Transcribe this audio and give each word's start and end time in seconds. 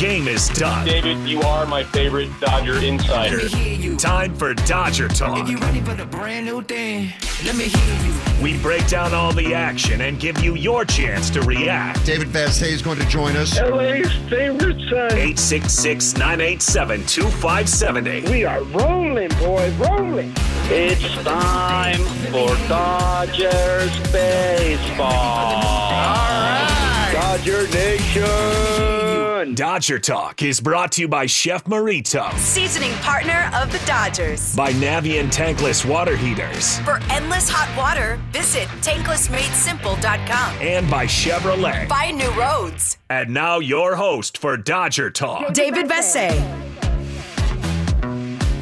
game 0.00 0.28
is 0.28 0.48
done. 0.48 0.86
David, 0.86 1.18
you 1.28 1.42
are 1.42 1.66
my 1.66 1.84
favorite 1.84 2.30
Dodger 2.40 2.78
insider. 2.78 3.50
Time 3.98 4.34
for 4.34 4.54
Dodger 4.54 5.08
Talk. 5.08 5.38
If 5.40 5.50
you 5.50 5.58
ready 5.58 5.82
for 5.82 5.92
the 5.92 6.06
brand 6.06 6.46
new 6.46 6.62
thing, 6.62 7.12
let 7.44 7.54
me 7.54 7.64
hear 7.64 8.06
you. 8.06 8.14
We 8.42 8.56
break 8.62 8.86
down 8.88 9.12
all 9.12 9.34
the 9.34 9.52
action 9.52 10.00
and 10.00 10.18
give 10.18 10.42
you 10.42 10.54
your 10.54 10.86
chance 10.86 11.28
to 11.30 11.42
react. 11.42 12.06
David 12.06 12.28
Vassegh 12.28 12.72
is 12.72 12.80
going 12.80 12.98
to 12.98 13.06
join 13.08 13.36
us. 13.36 13.60
LA's 13.60 14.10
favorite 14.30 14.80
son. 14.88 15.12
866 15.12 16.14
987 16.14 17.04
2570. 17.04 18.30
We 18.30 18.44
are 18.46 18.62
rolling, 18.62 19.28
boys, 19.38 19.74
rolling. 19.74 20.32
It's 20.72 21.14
time 21.24 22.00
for 22.32 22.56
Dodgers 22.68 23.98
baseball. 24.10 25.12
All 25.12 26.16
right. 26.16 27.10
Dodger 27.12 27.68
Nation. 27.68 29.09
Dodger 29.44 29.98
Talk 29.98 30.42
is 30.42 30.60
brought 30.60 30.92
to 30.92 31.00
you 31.00 31.08
by 31.08 31.24
Chef 31.24 31.64
Merito, 31.64 32.30
Seasoning 32.38 32.92
partner 32.98 33.50
of 33.54 33.72
the 33.72 33.78
Dodgers. 33.86 34.54
by 34.54 34.70
Navien 34.74 35.32
Tankless 35.32 35.82
Water 35.88 36.14
Heaters, 36.14 36.78
For 36.80 37.00
endless 37.10 37.48
hot 37.48 37.74
water, 37.76 38.20
visit 38.32 38.68
tanklessmadesimple.com. 38.82 40.56
and 40.60 40.90
by 40.90 41.06
Chevrolet. 41.06 41.88
Find 41.88 42.18
new 42.18 42.30
roads. 42.32 42.98
And 43.08 43.30
now 43.32 43.58
your 43.60 43.96
host 43.96 44.36
for 44.36 44.58
Dodger 44.58 45.10
Talk. 45.10 45.54
David 45.54 45.86
Vassegh. 45.88 46.58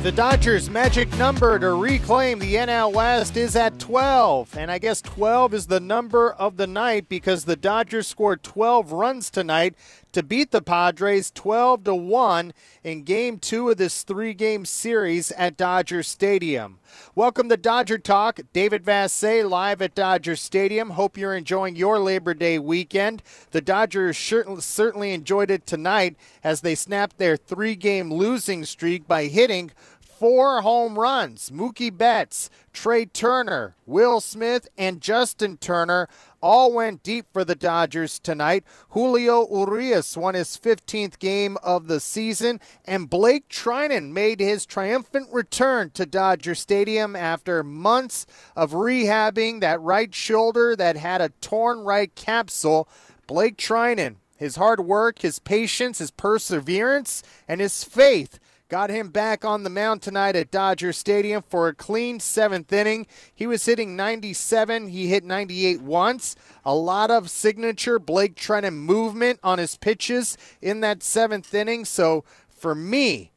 The 0.04 0.12
Dodgers' 0.12 0.70
magic 0.70 1.12
number 1.18 1.58
to 1.58 1.74
reclaim 1.74 2.38
the 2.38 2.54
NL 2.54 2.92
West 2.92 3.36
is 3.36 3.56
at 3.56 3.80
12. 3.80 4.56
And 4.56 4.70
I 4.70 4.78
guess 4.78 5.02
12 5.02 5.52
is 5.52 5.66
the 5.66 5.80
number 5.80 6.30
of 6.34 6.56
the 6.56 6.68
night 6.68 7.08
because 7.08 7.44
the 7.46 7.56
Dodgers 7.56 8.06
scored 8.06 8.44
12 8.44 8.92
runs 8.92 9.28
tonight 9.28 9.74
to 10.18 10.22
beat 10.24 10.50
the 10.50 10.60
Padres 10.60 11.30
12 11.30 11.84
to 11.84 11.94
1 11.94 12.52
in 12.82 13.04
game 13.04 13.38
2 13.38 13.70
of 13.70 13.76
this 13.76 14.02
3-game 14.02 14.64
series 14.64 15.30
at 15.30 15.56
Dodger 15.56 16.02
Stadium. 16.02 16.80
Welcome 17.14 17.48
to 17.50 17.56
Dodger 17.56 17.98
Talk. 17.98 18.40
David 18.52 18.84
Vassegh 18.84 19.48
live 19.48 19.80
at 19.80 19.94
Dodger 19.94 20.34
Stadium. 20.34 20.90
Hope 20.90 21.16
you're 21.16 21.36
enjoying 21.36 21.76
your 21.76 22.00
Labor 22.00 22.34
Day 22.34 22.58
weekend. 22.58 23.22
The 23.52 23.60
Dodgers 23.60 24.18
certainly 24.18 25.12
enjoyed 25.12 25.52
it 25.52 25.66
tonight 25.66 26.16
as 26.42 26.62
they 26.62 26.74
snapped 26.74 27.18
their 27.18 27.36
3-game 27.36 28.12
losing 28.12 28.64
streak 28.64 29.06
by 29.06 29.26
hitting 29.26 29.70
four 30.00 30.62
home 30.62 30.98
runs. 30.98 31.50
Mookie 31.50 31.96
Betts, 31.96 32.50
Trea 32.72 33.06
Turner, 33.06 33.76
Will 33.86 34.20
Smith, 34.20 34.66
and 34.76 35.00
Justin 35.00 35.58
Turner 35.58 36.08
all 36.40 36.72
went 36.72 37.02
deep 37.02 37.26
for 37.32 37.44
the 37.44 37.54
Dodgers 37.54 38.18
tonight. 38.18 38.64
Julio 38.90 39.46
Urias 39.50 40.16
won 40.16 40.34
his 40.34 40.56
15th 40.56 41.18
game 41.18 41.56
of 41.62 41.88
the 41.88 42.00
season, 42.00 42.60
and 42.84 43.10
Blake 43.10 43.48
Treinen 43.48 44.12
made 44.12 44.40
his 44.40 44.66
triumphant 44.66 45.28
return 45.32 45.90
to 45.90 46.06
Dodger 46.06 46.54
Stadium 46.54 47.16
after 47.16 47.62
months 47.62 48.26
of 48.56 48.72
rehabbing 48.72 49.60
that 49.60 49.80
right 49.80 50.14
shoulder 50.14 50.76
that 50.76 50.96
had 50.96 51.20
a 51.20 51.30
torn 51.40 51.80
right 51.80 52.14
capsule. 52.14 52.88
Blake 53.26 53.56
Treinen, 53.56 54.16
his 54.36 54.56
hard 54.56 54.80
work, 54.80 55.20
his 55.20 55.38
patience, 55.38 55.98
his 55.98 56.10
perseverance, 56.10 57.22
and 57.46 57.60
his 57.60 57.84
faith 57.84 58.38
got 58.68 58.90
him 58.90 59.08
back 59.08 59.44
on 59.44 59.62
the 59.62 59.70
mound 59.70 60.02
tonight 60.02 60.36
at 60.36 60.50
Dodger 60.50 60.92
Stadium 60.92 61.42
for 61.48 61.68
a 61.68 61.74
clean 61.74 62.20
seventh 62.20 62.72
inning. 62.72 63.06
He 63.34 63.46
was 63.46 63.64
hitting 63.64 63.96
97. 63.96 64.88
He 64.88 65.08
hit 65.08 65.24
98 65.24 65.80
once. 65.80 66.36
A 66.64 66.74
lot 66.74 67.10
of 67.10 67.30
signature 67.30 67.98
Blake 67.98 68.34
Treinen 68.34 68.74
movement 68.74 69.40
on 69.42 69.58
his 69.58 69.76
pitches 69.76 70.36
in 70.60 70.80
that 70.80 71.02
seventh 71.02 71.52
inning. 71.54 71.84
So 71.84 72.24
for 72.48 72.74
me, 72.74 73.32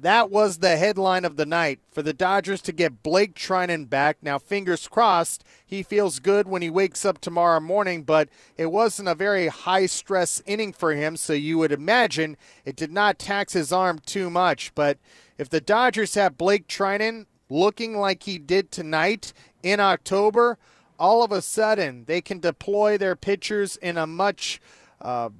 that 0.00 0.30
was 0.30 0.58
the 0.58 0.76
headline 0.76 1.24
of 1.24 1.36
the 1.36 1.46
night 1.46 1.80
for 1.90 2.02
the 2.02 2.12
Dodgers 2.12 2.62
to 2.62 2.72
get 2.72 3.02
Blake 3.02 3.34
Treinen 3.34 3.88
back. 3.88 4.18
Now, 4.22 4.38
fingers 4.38 4.88
crossed, 4.88 5.44
he 5.64 5.82
feels 5.82 6.18
good 6.18 6.48
when 6.48 6.62
he 6.62 6.70
wakes 6.70 7.04
up 7.04 7.20
tomorrow 7.20 7.60
morning, 7.60 8.02
but 8.02 8.28
it 8.56 8.66
wasn't 8.66 9.08
a 9.08 9.14
very 9.14 9.48
high 9.48 9.86
stress 9.86 10.42
inning 10.46 10.72
for 10.72 10.92
him, 10.92 11.16
so 11.16 11.32
you 11.32 11.58
would 11.58 11.72
imagine 11.72 12.36
it 12.64 12.76
did 12.76 12.92
not 12.92 13.18
tax 13.18 13.52
his 13.52 13.72
arm 13.72 13.98
too 13.98 14.30
much. 14.30 14.74
But 14.74 14.98
if 15.38 15.48
the 15.48 15.60
Dodgers 15.60 16.14
have 16.14 16.38
Blake 16.38 16.66
Treinen 16.66 17.26
looking 17.48 17.96
like 17.96 18.22
he 18.22 18.38
did 18.38 18.70
tonight 18.70 19.32
in 19.62 19.80
October, 19.80 20.58
all 20.98 21.22
of 21.22 21.32
a 21.32 21.42
sudden 21.42 22.04
they 22.06 22.20
can 22.20 22.40
deploy 22.40 22.96
their 22.96 23.16
pitchers 23.16 23.76
in 23.76 23.98
a 23.98 24.06
much 24.06 24.60
uh, 25.00 25.30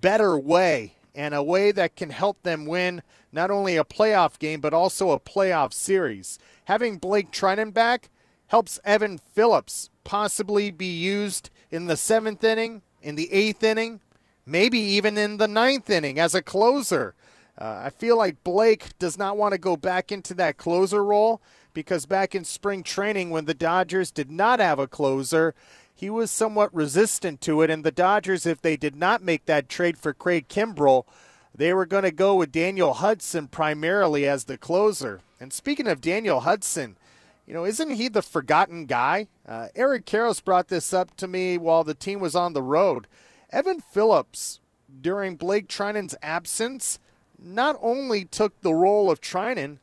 better 0.00 0.38
way 0.38 0.94
and 1.18 1.34
a 1.34 1.42
way 1.42 1.72
that 1.72 1.96
can 1.96 2.10
help 2.10 2.40
them 2.44 2.64
win 2.64 3.02
not 3.32 3.50
only 3.50 3.76
a 3.76 3.82
playoff 3.82 4.38
game 4.38 4.60
but 4.60 4.72
also 4.72 5.10
a 5.10 5.18
playoff 5.18 5.72
series. 5.72 6.38
Having 6.66 6.98
Blake 6.98 7.32
Treinen 7.32 7.74
back 7.74 8.08
helps 8.46 8.78
Evan 8.84 9.18
Phillips 9.18 9.90
possibly 10.04 10.70
be 10.70 10.86
used 10.86 11.50
in 11.72 11.86
the 11.86 11.96
seventh 11.96 12.44
inning, 12.44 12.82
in 13.02 13.16
the 13.16 13.32
eighth 13.32 13.64
inning, 13.64 13.98
maybe 14.46 14.78
even 14.78 15.18
in 15.18 15.38
the 15.38 15.48
ninth 15.48 15.90
inning 15.90 16.20
as 16.20 16.36
a 16.36 16.40
closer. 16.40 17.16
Uh, 17.60 17.82
I 17.86 17.90
feel 17.90 18.16
like 18.16 18.44
Blake 18.44 18.96
does 19.00 19.18
not 19.18 19.36
want 19.36 19.52
to 19.52 19.58
go 19.58 19.76
back 19.76 20.12
into 20.12 20.34
that 20.34 20.56
closer 20.56 21.04
role 21.04 21.42
because 21.74 22.06
back 22.06 22.32
in 22.36 22.44
spring 22.44 22.84
training, 22.84 23.30
when 23.30 23.46
the 23.46 23.54
Dodgers 23.54 24.12
did 24.12 24.30
not 24.30 24.60
have 24.60 24.78
a 24.78 24.86
closer, 24.86 25.52
he 25.98 26.08
was 26.08 26.30
somewhat 26.30 26.72
resistant 26.72 27.40
to 27.40 27.60
it. 27.62 27.70
And 27.70 27.82
the 27.82 27.90
Dodgers, 27.90 28.46
if 28.46 28.62
they 28.62 28.76
did 28.76 28.94
not 28.94 29.20
make 29.20 29.46
that 29.46 29.68
trade 29.68 29.98
for 29.98 30.14
Craig 30.14 30.46
Kimbrel, 30.48 31.06
they 31.52 31.74
were 31.74 31.86
going 31.86 32.04
to 32.04 32.12
go 32.12 32.36
with 32.36 32.52
Daniel 32.52 32.94
Hudson 32.94 33.48
primarily 33.48 34.24
as 34.24 34.44
the 34.44 34.56
closer. 34.56 35.20
And 35.40 35.52
speaking 35.52 35.88
of 35.88 36.00
Daniel 36.00 36.40
Hudson, 36.40 36.96
you 37.48 37.52
know, 37.52 37.64
isn't 37.64 37.90
he 37.90 38.06
the 38.06 38.22
forgotten 38.22 38.86
guy? 38.86 39.26
Uh, 39.44 39.68
Eric 39.74 40.06
Karros 40.06 40.44
brought 40.44 40.68
this 40.68 40.92
up 40.92 41.16
to 41.16 41.26
me 41.26 41.58
while 41.58 41.82
the 41.82 41.94
team 41.94 42.20
was 42.20 42.36
on 42.36 42.52
the 42.52 42.62
road. 42.62 43.08
Evan 43.50 43.80
Phillips, 43.80 44.60
during 45.00 45.34
Blake 45.34 45.66
Treinen's 45.66 46.14
absence, 46.22 47.00
not 47.36 47.76
only 47.82 48.24
took 48.24 48.60
the 48.60 48.74
role 48.74 49.10
of 49.10 49.20
Treinen, 49.20 49.78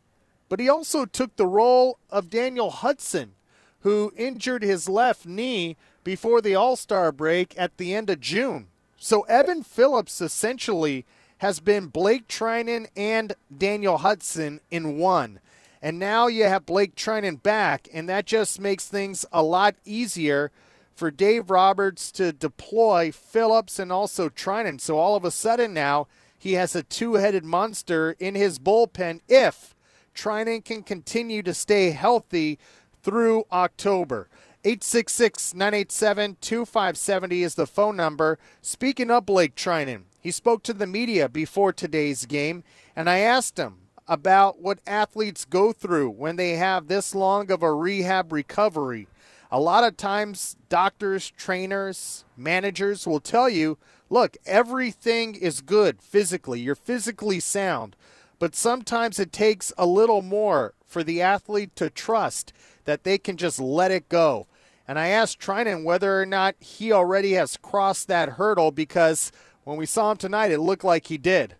but 0.48 0.62
he 0.62 0.70
also 0.70 1.04
took 1.04 1.36
the 1.36 1.46
role 1.46 2.00
of 2.10 2.30
Daniel 2.30 2.70
Hudson, 2.70 3.34
who 3.82 4.14
injured 4.16 4.64
his 4.64 4.88
left 4.88 5.26
knee 5.26 5.76
before 6.06 6.40
the 6.40 6.56
All 6.56 6.78
Star 6.78 7.12
break 7.12 7.54
at 7.58 7.76
the 7.76 7.94
end 7.94 8.10
of 8.10 8.22
June. 8.22 8.68
So 8.98 9.24
Evan 9.24 9.64
Phillips 9.64 10.22
essentially 10.22 11.04
has 11.40 11.60
been 11.60 11.88
Blake 11.88 12.30
Treinen 12.30 12.88
and 12.96 13.34
Daniel 13.56 13.98
Hudson 13.98 14.62
in 14.72 14.98
one. 14.98 15.42
And 15.82 16.00
now 16.00 16.28
you 16.28 16.46
have 16.46 16.66
Blake 16.66 16.96
Treinen 16.96 17.44
back, 17.44 17.90
and 17.94 18.08
that 18.08 18.26
just 18.26 18.62
makes 18.62 18.88
things 18.88 19.26
a 19.34 19.44
lot 19.44 19.76
easier 19.84 20.52
for 20.96 21.12
Dave 21.12 21.50
Roberts 21.50 22.12
to 22.14 22.32
deploy 22.32 23.12
Phillips 23.12 23.78
and 23.80 23.92
also 23.92 24.30
Treinen. 24.30 24.80
So 24.80 24.98
all 24.98 25.16
of 25.16 25.26
a 25.26 25.32
sudden 25.32 25.74
now 25.74 26.08
he 26.38 26.54
has 26.54 26.76
a 26.76 26.84
two 26.84 27.16
headed 27.16 27.44
monster 27.44 28.16
in 28.20 28.36
his 28.36 28.60
bullpen 28.60 29.20
if 29.28 29.76
Treinen 30.16 30.64
can 30.64 30.84
continue 30.84 31.44
to 31.44 31.54
stay 31.54 31.92
healthy 31.92 32.58
through 33.04 33.46
October. 33.52 34.30
866 34.68 35.54
987 35.54 36.38
2570 36.42 37.44
is 37.44 37.54
the 37.54 37.68
phone 37.68 37.96
number. 37.96 38.40
Speaking 38.64 39.12
of 39.12 39.28
Blake 39.28 39.54
Treinen, 39.54 40.06
he 40.20 40.32
spoke 40.32 40.64
to 40.64 40.74
the 40.74 40.88
media 40.88 41.30
before 41.30 41.72
today's 41.72 42.26
game, 42.26 42.64
and 42.96 43.08
I 43.08 43.20
asked 43.20 43.60
him 43.60 43.76
about 44.08 44.60
what 44.60 44.80
athletes 44.88 45.46
go 45.46 45.72
through 45.72 46.10
when 46.10 46.38
they 46.38 46.54
have 46.54 46.88
this 46.88 47.14
long 47.14 47.52
of 47.52 47.62
a 47.62 47.72
rehab 47.72 48.34
recovery. 48.34 49.08
A 49.52 49.60
lot 49.60 49.84
of 49.84 49.98
times, 49.98 50.58
doctors, 50.68 51.30
trainers, 51.30 52.26
managers 52.36 53.06
will 53.06 53.20
tell 53.20 53.48
you 53.48 53.78
look, 54.10 54.36
everything 54.48 55.36
is 55.36 55.62
good 55.62 56.02
physically, 56.02 56.60
you're 56.60 56.74
physically 56.74 57.40
sound, 57.40 57.96
but 58.40 58.56
sometimes 58.56 59.20
it 59.20 59.32
takes 59.32 59.72
a 59.78 59.86
little 59.86 60.24
more 60.24 60.74
for 60.88 61.04
the 61.04 61.22
athlete 61.22 61.76
to 61.76 61.92
trust 61.92 62.52
that 62.86 63.04
they 63.04 63.20
can 63.20 63.38
just 63.38 63.60
let 63.60 63.92
it 63.92 64.10
go. 64.10 64.48
And 64.88 65.00
I 65.00 65.08
asked 65.08 65.40
Treinen 65.40 65.84
whether 65.84 66.22
or 66.22 66.26
not 66.26 66.56
he 66.60 66.92
already 66.92 67.34
has 67.34 67.58
crossed 67.58 68.08
that 68.08 68.30
hurdle 68.30 68.72
because 68.72 69.32
when 69.64 69.78
we 69.78 69.88
saw 69.88 70.12
him 70.12 70.18
tonight, 70.18 70.52
it 70.52 70.60
looked 70.60 70.84
like 70.84 71.08
he 71.08 71.18
did. 71.18 71.56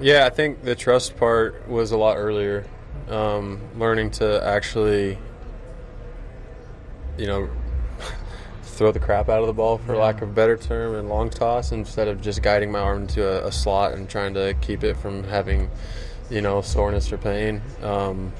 Yeah, 0.00 0.26
I 0.26 0.30
think 0.30 0.64
the 0.64 0.74
trust 0.74 1.16
part 1.16 1.66
was 1.68 1.92
a 1.92 1.96
lot 1.96 2.16
earlier. 2.16 2.66
Um, 3.08 3.60
learning 3.78 4.10
to 4.12 4.44
actually, 4.44 5.18
you 7.16 7.26
know, 7.26 7.48
throw 8.62 8.92
the 8.92 9.00
crap 9.00 9.28
out 9.28 9.40
of 9.40 9.46
the 9.46 9.52
ball, 9.52 9.78
for 9.78 9.96
lack 9.96 10.20
of 10.20 10.28
a 10.28 10.32
better 10.32 10.56
term, 10.56 10.94
and 10.94 11.08
long 11.08 11.30
toss 11.30 11.72
instead 11.72 12.08
of 12.08 12.20
just 12.20 12.42
guiding 12.42 12.70
my 12.70 12.80
arm 12.80 13.02
into 13.02 13.26
a, 13.26 13.46
a 13.46 13.52
slot 13.52 13.92
and 13.92 14.08
trying 14.08 14.34
to 14.34 14.54
keep 14.60 14.84
it 14.84 14.96
from 14.96 15.24
having, 15.24 15.70
you 16.28 16.42
know, 16.42 16.60
soreness 16.60 17.10
or 17.12 17.18
pain. 17.18 17.62
Um, 17.82 18.32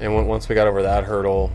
and 0.00 0.26
once 0.26 0.48
we 0.48 0.56
got 0.56 0.66
over 0.66 0.82
that 0.82 1.04
hurdle, 1.04 1.52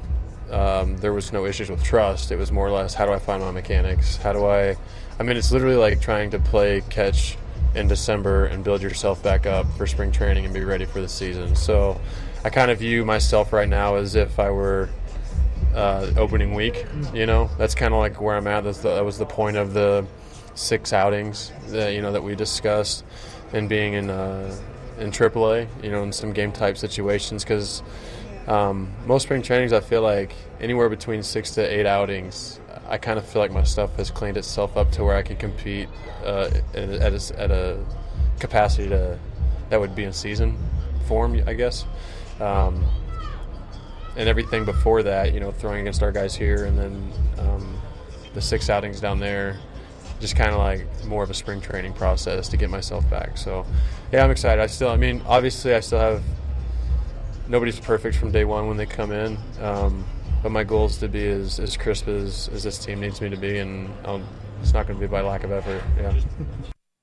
um, 0.52 0.98
there 0.98 1.14
was 1.14 1.34
no 1.34 1.46
issues 1.46 1.70
with 1.70 1.84
trust. 1.84 2.32
It 2.32 2.38
was 2.38 2.52
more 2.52 2.68
or 2.68 2.72
less 2.72 2.94
how 2.94 3.06
do 3.06 3.12
I 3.12 3.20
find 3.20 3.42
my 3.42 3.52
mechanics? 3.52 4.18
How 4.18 4.34
do 4.34 4.46
I? 4.46 4.76
I 5.20 5.24
mean, 5.24 5.38
it's 5.38 5.52
literally 5.52 5.76
like 5.76 6.02
trying 6.02 6.32
to 6.32 6.40
play 6.40 6.82
catch 6.90 7.38
in 7.76 7.88
December 7.88 8.46
and 8.46 8.64
build 8.64 8.82
yourself 8.82 9.22
back 9.24 9.46
up 9.46 9.66
for 9.78 9.88
spring 9.88 10.12
training 10.12 10.46
and 10.46 10.54
be 10.54 10.64
ready 10.64 10.86
for 10.86 11.02
the 11.02 11.08
season. 11.08 11.56
So 11.56 12.00
I 12.44 12.50
kind 12.50 12.72
of 12.72 12.80
view 12.80 13.06
myself 13.06 13.52
right 13.52 13.68
now 13.68 13.96
as 13.96 14.16
if 14.16 14.40
I 14.40 14.50
were 14.52 14.90
uh, 15.76 16.12
opening 16.18 16.54
week. 16.54 16.86
You 17.14 17.26
know, 17.26 17.50
that's 17.58 17.76
kind 17.76 17.94
of 17.94 18.00
like 18.00 18.22
where 18.22 18.36
I'm 18.36 18.48
at. 18.48 18.64
The, 18.64 18.72
that 18.72 19.06
was 19.06 19.18
the 19.18 19.26
point 19.26 19.58
of 19.58 19.74
the 19.74 20.06
six 20.56 20.92
outings 20.92 21.52
that 21.68 21.94
you 21.94 22.02
know 22.02 22.12
that 22.12 22.24
we 22.24 22.36
discussed, 22.36 23.04
and 23.54 23.70
being 23.70 23.94
in 23.94 24.10
uh, 24.10 24.56
in 25.00 25.12
AAA. 25.12 25.68
You 25.84 25.92
know, 25.92 26.04
in 26.04 26.12
some 26.12 26.34
game 26.34 26.52
type 26.52 26.78
situations 26.78 27.44
because. 27.44 27.84
Um, 28.48 28.94
most 29.06 29.24
spring 29.24 29.42
trainings, 29.42 29.74
I 29.74 29.82
feel 29.82 30.02
like 30.02 30.34
anywhere 30.62 30.90
between 30.90 31.22
six 31.22 31.52
to 31.56 31.62
eight 31.62 31.86
outings, 31.86 32.60
I 32.88 32.98
kind 32.98 33.20
of 33.20 33.28
feel 33.28 33.42
like 33.42 33.52
my 33.52 33.64
stuff 33.64 33.96
has 33.98 34.10
cleaned 34.10 34.38
itself 34.38 34.78
up 34.78 34.92
to 34.94 35.04
where 35.04 35.16
I 35.16 35.22
can 35.22 35.36
compete 35.36 35.90
uh, 36.24 36.50
at, 36.74 37.14
a, 37.14 37.34
at 37.38 37.52
a 37.52 37.84
capacity 38.40 38.90
to 38.90 39.20
that 39.70 39.80
would 39.80 39.96
be 39.96 40.06
in 40.06 40.14
season 40.14 40.58
form, 41.08 41.42
I 41.46 41.54
guess. 41.54 41.86
Um, 42.40 42.86
and 44.16 44.30
everything 44.30 44.66
before 44.66 45.04
that, 45.04 45.34
you 45.34 45.40
know, 45.40 45.52
throwing 45.52 45.82
against 45.82 46.02
our 46.02 46.12
guys 46.12 46.36
here, 46.36 46.66
and 46.66 46.78
then 46.78 47.12
um, 47.38 47.82
the 48.34 48.42
six 48.42 48.70
outings 48.70 49.00
down 49.00 49.20
there, 49.20 49.58
just 50.20 50.36
kind 50.36 50.52
of 50.52 50.58
like 50.58 50.86
more 51.06 51.24
of 51.24 51.30
a 51.30 51.34
spring 51.34 51.62
training 51.62 51.94
process 51.94 52.48
to 52.50 52.58
get 52.58 52.70
myself 52.70 53.08
back. 53.10 53.38
So, 53.38 53.66
yeah, 54.12 54.24
I'm 54.24 54.32
excited. 54.32 54.62
I 54.62 54.68
still, 54.68 54.90
I 54.90 54.98
mean, 54.98 55.22
obviously, 55.28 55.76
I 55.76 55.82
still 55.82 56.00
have 56.00 56.24
nobody's 57.48 57.80
perfect 57.80 58.18
from 58.18 58.32
day 58.32 58.46
one 58.46 58.68
when 58.68 58.78
they 58.78 58.86
come 58.86 59.12
in. 59.12 59.38
Um, 59.62 60.06
but 60.44 60.52
my 60.52 60.64
goal 60.64 60.86
is 60.86 60.98
to 60.98 61.08
be 61.08 61.26
as, 61.28 61.60
as 61.60 61.76
crisp 61.76 62.08
as, 62.08 62.50
as 62.50 62.64
this 62.64 62.78
team 62.78 63.00
needs 63.00 63.22
me 63.22 63.30
to 63.30 63.38
be, 63.38 63.58
and 63.58 63.92
I'll, 64.06 64.22
it's 64.62 64.74
not 64.74 64.88
going 64.88 65.00
to 65.00 65.06
be 65.06 65.10
by 65.10 65.22
lack 65.22 65.44
of 65.44 65.52
effort. 65.52 65.84
Yeah. 65.98 66.14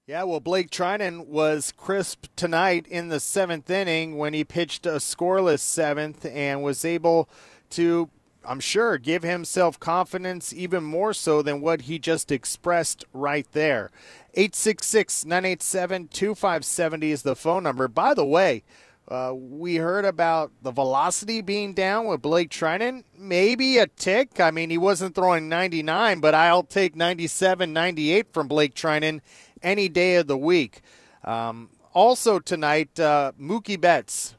Yeah, 0.07 0.25
well, 0.25 0.41
Blake 0.41 0.69
Treinen 0.69 1.29
was 1.29 1.73
crisp 1.79 2.27
tonight 2.37 2.87
in 2.87 3.09
the 3.09 3.19
seventh 3.19 3.71
inning 3.71 4.19
when 4.19 4.35
he 4.35 4.45
pitched 4.45 4.85
a 4.85 4.97
scoreless 4.97 5.61
seventh 5.61 6.27
and 6.27 6.63
was 6.63 6.85
able 6.85 7.27
to, 7.71 8.11
I'm 8.47 8.61
sure, 8.61 8.99
give 8.99 9.23
himself 9.23 9.81
confidence 9.81 10.53
even 10.53 10.85
more 10.85 11.15
so 11.15 11.41
than 11.41 11.63
what 11.63 11.83
he 11.83 11.99
just 11.99 12.31
expressed 12.31 13.07
right 13.15 13.51
there. 13.53 13.91
866 14.35 15.25
987 15.25 16.09
2570 16.09 17.11
is 17.11 17.23
the 17.23 17.35
phone 17.35 17.63
number. 17.63 17.89
By 17.89 18.13
the 18.13 18.27
way, 18.27 18.63
uh, 19.09 19.33
we 19.35 19.77
heard 19.77 20.05
about 20.05 20.51
the 20.63 20.71
velocity 20.71 21.43
being 21.43 21.75
down 21.75 22.07
with 22.07 22.23
Blake 22.23 22.49
Treinen. 22.49 23.05
Maybe 23.17 23.77
a 23.79 23.87
tick. 23.87 24.41
I 24.41 24.51
mean, 24.51 24.71
he 24.71 24.79
wasn't 24.79 25.15
throwing 25.15 25.49
99, 25.49 26.21
but 26.21 26.35
I'll 26.35 26.63
take 26.63 26.97
97, 26.97 27.73
98 27.73 28.33
from 28.33 28.49
Blake 28.49 28.75
Treinen 28.75 29.21
any 29.63 29.89
day 29.89 30.17
of 30.17 30.27
the 30.27 30.39
week. 30.39 30.81
Um, 31.23 31.71
also 31.93 32.39
tonight, 32.39 32.99
uh, 32.99 33.33
Mookie 33.39 33.81
Betts. 33.81 34.37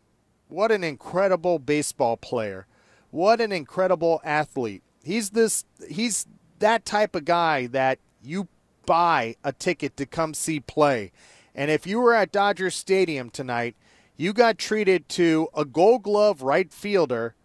What 0.47 0.71
an 0.71 0.83
incredible 0.83 1.59
baseball 1.59 2.17
player. 2.17 2.65
What 3.11 3.41
an 3.41 3.51
incredible 3.51 4.19
athlete. 4.23 4.83
He's 5.03 5.31
this. 5.31 5.65
He's 5.89 6.25
that 6.59 6.85
type 6.85 7.15
of 7.15 7.25
guy 7.25 7.67
that 7.67 7.99
you 8.23 8.47
buy 8.85 9.35
a 9.43 9.51
ticket 9.51 9.95
to 9.97 10.05
come 10.05 10.33
see 10.33 10.59
play. 10.59 11.11
And 11.53 11.71
if 11.71 11.87
you 11.87 11.99
were 11.99 12.13
at 12.13 12.31
Dodger 12.31 12.69
Stadium 12.69 13.29
tonight, 13.29 13.75
you 14.17 14.33
got 14.33 14.57
treated 14.57 15.09
to 15.09 15.49
a 15.53 15.65
gold 15.65 16.03
glove 16.03 16.41
right 16.41 16.71
fielder 16.71 17.35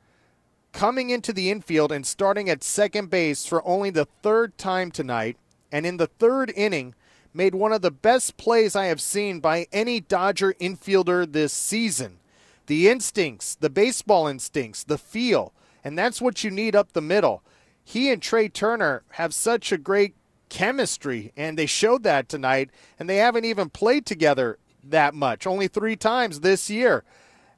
coming 0.73 1.11
into 1.11 1.33
the 1.33 1.51
infield 1.51 1.91
and 1.91 2.07
starting 2.07 2.49
at 2.49 2.63
second 2.63 3.11
base 3.11 3.45
for 3.45 3.67
only 3.67 3.91
the 3.91 4.07
third 4.23 4.57
time 4.57 4.91
tonight. 4.91 5.37
And 5.73 5.85
in 5.85 5.97
the 5.97 6.07
third 6.07 6.53
inning, 6.55 6.95
made 7.33 7.55
one 7.55 7.73
of 7.73 7.83
the 7.83 7.91
best 7.91 8.37
plays 8.37 8.75
I 8.75 8.87
have 8.87 9.01
seen 9.01 9.41
by 9.41 9.67
any 9.73 10.01
Dodger 10.01 10.55
infielder 10.61 11.31
this 11.31 11.53
season. 11.53 12.19
The 12.67 12.89
instincts, 12.89 13.55
the 13.55 13.71
baseball 13.71 14.27
instincts, 14.27 14.85
the 14.85 14.99
feel, 14.99 15.53
and 15.83 15.99
that's 15.99 16.21
what 16.21 16.45
you 16.45 16.51
need 16.51 16.77
up 16.77 16.93
the 16.93 17.01
middle. 17.01 17.43
He 17.85 18.11
and 18.11 18.23
Trea 18.23 18.49
Turner 18.49 19.03
have 19.13 19.35
such 19.35 19.73
a 19.73 19.79
great 19.79 20.15
chemistry, 20.49 21.33
and 21.37 21.57
they 21.57 21.67
showed 21.67 22.03
that 22.05 22.29
tonight, 22.29 22.71
and 22.99 23.09
they 23.09 23.17
haven't 23.17 23.45
even 23.45 23.71
played 23.71 24.07
together 24.07 24.59
that 24.91 25.15
much, 25.15 25.47
only 25.47 25.69
three 25.69 25.97
times 25.97 26.41
this 26.41 26.71
year. 26.71 27.05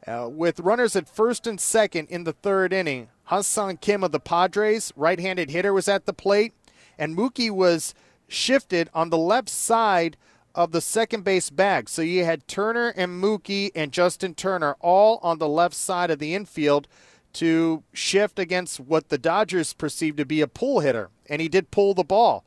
Uh, 0.06 0.28
with 0.28 0.60
runners 0.60 0.96
at 0.96 1.08
first 1.08 1.46
and 1.46 1.60
second 1.60 2.08
in 2.08 2.24
the 2.24 2.32
third 2.32 2.72
inning, 2.72 3.08
Ha-Seong 3.24 3.80
Kim 3.80 4.02
of 4.02 4.10
the 4.10 4.18
Padres, 4.18 4.92
right 4.96 5.20
handed 5.20 5.50
hitter, 5.50 5.72
was 5.72 5.88
at 5.88 6.06
the 6.06 6.12
plate, 6.12 6.52
and 6.98 7.16
Mookie 7.16 7.50
was 7.50 7.94
shifted 8.26 8.90
on 8.92 9.10
the 9.10 9.18
left 9.18 9.48
side 9.48 10.16
of 10.54 10.72
the 10.72 10.80
second 10.80 11.24
base 11.24 11.50
bag. 11.50 11.88
So 11.88 12.02
you 12.02 12.24
had 12.24 12.48
Turner 12.48 12.92
and 12.96 13.22
Mookie 13.22 13.70
and 13.74 13.92
Justin 13.92 14.34
Turner 14.34 14.76
all 14.80 15.18
on 15.22 15.38
the 15.38 15.48
left 15.48 15.74
side 15.74 16.10
of 16.10 16.18
the 16.18 16.34
infield 16.34 16.88
to 17.34 17.82
shift 17.92 18.38
against 18.38 18.78
what 18.80 19.08
the 19.08 19.18
Dodgers 19.18 19.72
perceived 19.72 20.18
to 20.18 20.26
be 20.26 20.40
a 20.40 20.46
pull 20.46 20.80
hitter. 20.80 21.10
And 21.28 21.40
he 21.40 21.48
did 21.48 21.70
pull 21.70 21.94
the 21.94 22.04
ball. 22.04 22.44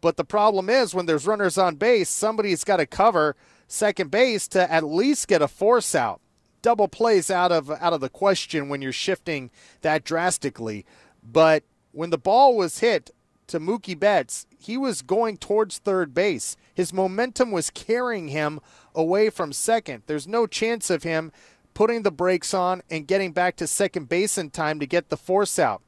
But 0.00 0.16
the 0.16 0.24
problem 0.24 0.68
is 0.68 0.94
when 0.94 1.06
there's 1.06 1.26
runners 1.26 1.58
on 1.58 1.76
base, 1.76 2.08
somebody's 2.08 2.62
got 2.62 2.76
to 2.76 2.86
cover 2.86 3.34
second 3.66 4.10
base 4.10 4.48
to 4.48 4.70
at 4.70 4.84
least 4.84 5.28
get 5.28 5.42
a 5.42 5.48
force 5.48 5.94
out. 5.94 6.20
Double 6.62 6.88
plays 6.88 7.30
out 7.30 7.52
of 7.52 7.70
out 7.70 7.92
of 7.92 8.00
the 8.00 8.08
question 8.08 8.68
when 8.68 8.80
you're 8.80 8.92
shifting 8.92 9.50
that 9.82 10.04
drastically. 10.04 10.86
But 11.22 11.62
when 11.92 12.10
the 12.10 12.18
ball 12.18 12.56
was 12.56 12.78
hit 12.78 13.10
to 13.48 13.60
Mookie 13.60 13.98
Betts, 13.98 14.46
he 14.58 14.76
was 14.76 15.02
going 15.02 15.36
towards 15.36 15.78
third 15.78 16.14
base. 16.14 16.56
His 16.74 16.92
momentum 16.92 17.50
was 17.50 17.70
carrying 17.70 18.28
him 18.28 18.60
away 18.94 19.28
from 19.30 19.52
second. 19.52 20.04
There's 20.06 20.26
no 20.26 20.46
chance 20.46 20.88
of 20.88 21.02
him 21.02 21.32
putting 21.74 22.02
the 22.02 22.10
brakes 22.10 22.54
on 22.54 22.82
and 22.90 23.06
getting 23.06 23.32
back 23.32 23.56
to 23.56 23.66
second 23.66 24.08
base 24.08 24.38
in 24.38 24.50
time 24.50 24.80
to 24.80 24.86
get 24.86 25.10
the 25.10 25.16
force 25.16 25.58
out. 25.58 25.82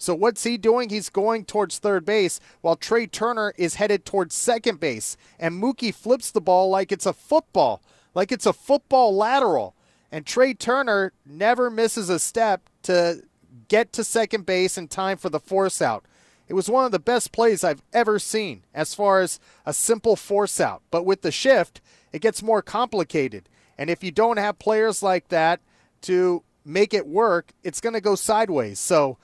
So 0.00 0.14
what's 0.14 0.44
he 0.44 0.56
doing? 0.56 0.88
He's 0.88 1.10
going 1.10 1.44
towards 1.44 1.78
third 1.78 2.06
base 2.06 2.40
while 2.62 2.74
Trea 2.74 3.06
Turner 3.06 3.52
is 3.58 3.74
headed 3.74 4.06
towards 4.06 4.34
second 4.34 4.80
base. 4.80 5.18
And 5.38 5.62
Mookie 5.62 5.94
flips 5.94 6.30
the 6.30 6.40
ball 6.40 6.70
like 6.70 6.90
it's 6.90 7.04
a 7.04 7.12
football, 7.12 7.82
like 8.14 8.32
it's 8.32 8.46
a 8.46 8.54
football 8.54 9.14
lateral. 9.14 9.74
And 10.10 10.24
Trea 10.24 10.54
Turner 10.54 11.12
never 11.26 11.70
misses 11.70 12.08
a 12.08 12.18
step 12.18 12.62
to 12.84 13.22
get 13.68 13.92
to 13.92 14.02
second 14.02 14.46
base 14.46 14.78
in 14.78 14.88
time 14.88 15.18
for 15.18 15.28
the 15.28 15.38
force 15.38 15.82
out. 15.82 16.06
It 16.48 16.54
was 16.54 16.70
one 16.70 16.86
of 16.86 16.92
the 16.92 16.98
best 16.98 17.30
plays 17.30 17.62
I've 17.62 17.82
ever 17.92 18.18
seen 18.18 18.64
as 18.74 18.94
far 18.94 19.20
as 19.20 19.38
a 19.66 19.74
simple 19.74 20.16
force 20.16 20.60
out. 20.60 20.80
But 20.90 21.04
with 21.04 21.20
the 21.20 21.30
shift, 21.30 21.82
it 22.10 22.22
gets 22.22 22.42
more 22.42 22.62
complicated. 22.62 23.50
And 23.76 23.90
if 23.90 24.02
you 24.02 24.10
don't 24.10 24.38
have 24.38 24.58
players 24.58 25.02
like 25.02 25.28
that 25.28 25.60
to 26.02 26.42
make 26.64 26.94
it 26.94 27.06
work, 27.06 27.52
it's 27.62 27.82
going 27.82 27.92
to 27.92 28.00
go 28.00 28.14
sideways. 28.14 28.80
So 28.80 29.18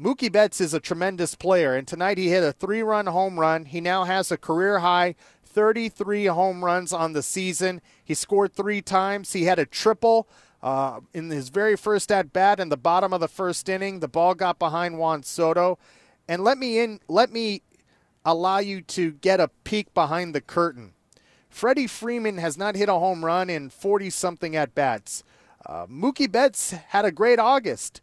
Mookie 0.00 0.30
Betts 0.30 0.60
is 0.60 0.72
a 0.72 0.78
tremendous 0.78 1.34
player, 1.34 1.74
and 1.74 1.86
tonight 1.88 2.18
he 2.18 2.28
hit 2.28 2.44
a 2.44 2.52
three 2.52 2.82
run 2.82 3.06
home 3.06 3.40
run. 3.40 3.64
He 3.64 3.80
now 3.80 4.04
has 4.04 4.30
a 4.30 4.36
career 4.36 4.78
high 4.78 5.16
33 5.44 6.26
home 6.26 6.64
runs 6.64 6.92
on 6.92 7.14
the 7.14 7.22
season. 7.22 7.80
He 8.04 8.14
scored 8.14 8.54
three 8.54 8.80
times. 8.80 9.32
He 9.32 9.44
had 9.44 9.58
a 9.58 9.66
triple 9.66 10.28
uh, 10.62 11.00
in 11.12 11.30
his 11.30 11.48
very 11.48 11.76
first 11.76 12.12
at 12.12 12.32
bat 12.32 12.60
in 12.60 12.68
the 12.68 12.76
bottom 12.76 13.12
of 13.12 13.18
the 13.18 13.26
first 13.26 13.68
inning. 13.68 13.98
The 13.98 14.06
ball 14.06 14.36
got 14.36 14.60
behind 14.60 14.98
Juan 14.98 15.24
Soto. 15.24 15.80
And 16.28 16.44
let 16.44 16.58
me 16.58 16.78
in 16.78 17.00
let 17.08 17.32
me 17.32 17.62
allow 18.24 18.58
you 18.58 18.82
to 18.82 19.12
get 19.12 19.40
a 19.40 19.50
peek 19.64 19.92
behind 19.94 20.32
the 20.32 20.40
curtain. 20.40 20.92
Freddie 21.50 21.88
Freeman 21.88 22.38
has 22.38 22.56
not 22.56 22.76
hit 22.76 22.88
a 22.88 22.92
home 22.92 23.24
run 23.24 23.50
in 23.50 23.68
40 23.68 24.10
something 24.10 24.54
at 24.54 24.76
bats. 24.76 25.24
Uh, 25.66 25.86
Mookie 25.86 26.30
Betts 26.30 26.70
had 26.70 27.04
a 27.04 27.10
great 27.10 27.40
August 27.40 28.00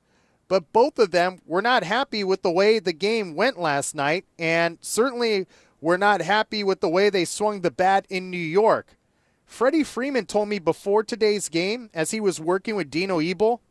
but 0.47 0.71
both 0.71 0.99
of 0.99 1.11
them 1.11 1.39
were 1.45 1.61
not 1.61 1.83
happy 1.83 2.23
with 2.23 2.41
the 2.41 2.51
way 2.51 2.79
the 2.79 2.93
game 2.93 3.35
went 3.35 3.59
last 3.59 3.95
night, 3.95 4.25
and 4.37 4.77
certainly 4.81 5.47
were 5.81 5.97
not 5.97 6.21
happy 6.21 6.63
with 6.63 6.81
the 6.81 6.89
way 6.89 7.09
they 7.09 7.25
swung 7.25 7.61
the 7.61 7.71
bat 7.71 8.05
in 8.09 8.29
New 8.29 8.37
York. 8.37 8.97
Freddie 9.45 9.83
Freeman 9.83 10.25
told 10.25 10.49
me 10.49 10.59
before 10.59 11.03
today's 11.03 11.49
game, 11.49 11.89
as 11.93 12.11
he 12.11 12.19
was 12.19 12.39
working 12.39 12.75
with 12.75 12.89
Dino 12.89 13.19
Ebel, 13.19 13.61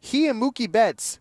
he 0.00 0.28
and 0.28 0.40
Mookie 0.40 0.70
Betts 0.70 1.20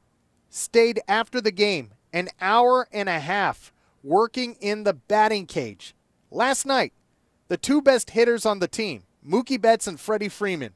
stayed 0.50 1.00
after 1.07 1.39
the 1.39 1.51
game 1.51 1.91
an 2.12 2.29
hour 2.41 2.88
and 2.91 3.10
a 3.10 3.19
half 3.19 3.74
working 4.03 4.55
in 4.60 4.83
the 4.83 4.93
batting 4.93 5.45
cage. 5.45 5.95
Last 6.29 6.65
night, 6.65 6.93
the 7.48 7.57
two 7.57 7.81
best 7.81 8.12
hitters 8.12 8.45
on 8.45 8.60
the 8.60 8.67
team, 8.67 9.03
Mookie 9.25 9.62
Betts 9.62 9.88
and 9.88 10.00
Freddie 10.00 10.29
Freeman, 10.29 10.74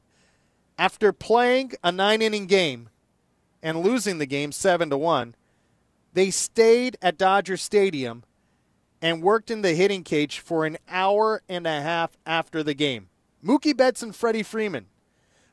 after 0.78 1.12
playing 1.12 1.72
a 1.82 1.92
nine 1.92 2.22
inning 2.22 2.46
game, 2.46 2.88
and 3.62 3.80
losing 3.80 4.18
the 4.18 4.26
game 4.26 4.52
7 4.52 4.90
to 4.90 4.98
1, 4.98 5.34
they 6.12 6.30
stayed 6.30 6.96
at 7.02 7.18
Dodger 7.18 7.56
Stadium 7.56 8.24
and 9.00 9.22
worked 9.22 9.50
in 9.50 9.62
the 9.62 9.74
hitting 9.74 10.02
cage 10.02 10.38
for 10.40 10.64
an 10.64 10.78
hour 10.88 11.42
and 11.48 11.66
a 11.66 11.80
half 11.80 12.16
after 12.26 12.62
the 12.62 12.74
game. 12.74 13.08
Mookie 13.44 13.76
Betts 13.76 14.02
and 14.02 14.14
Freddie 14.14 14.42
Freeman. 14.42 14.86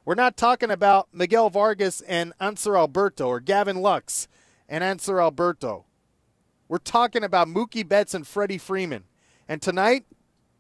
We're 0.03 0.15
not 0.15 0.38
talking 0.38 0.71
about 0.71 1.07
Miguel 1.12 1.50
Vargas 1.50 2.01
and 2.01 2.33
Hanser 2.39 2.77
Alberto 2.77 3.27
or 3.27 3.39
Gavin 3.39 3.77
Lux. 3.77 4.27
and 4.67 4.83
Hanser 4.83 5.21
Alberto. 5.21 5.85
We're 6.67 6.77
talking 6.79 7.24
about 7.24 7.47
Mookie 7.47 7.88
Betts 7.88 8.15
and 8.15 8.25
Freddie 8.25 8.57
Freeman. 8.57 9.03
And 9.47 9.62
tonight, 9.62 10.05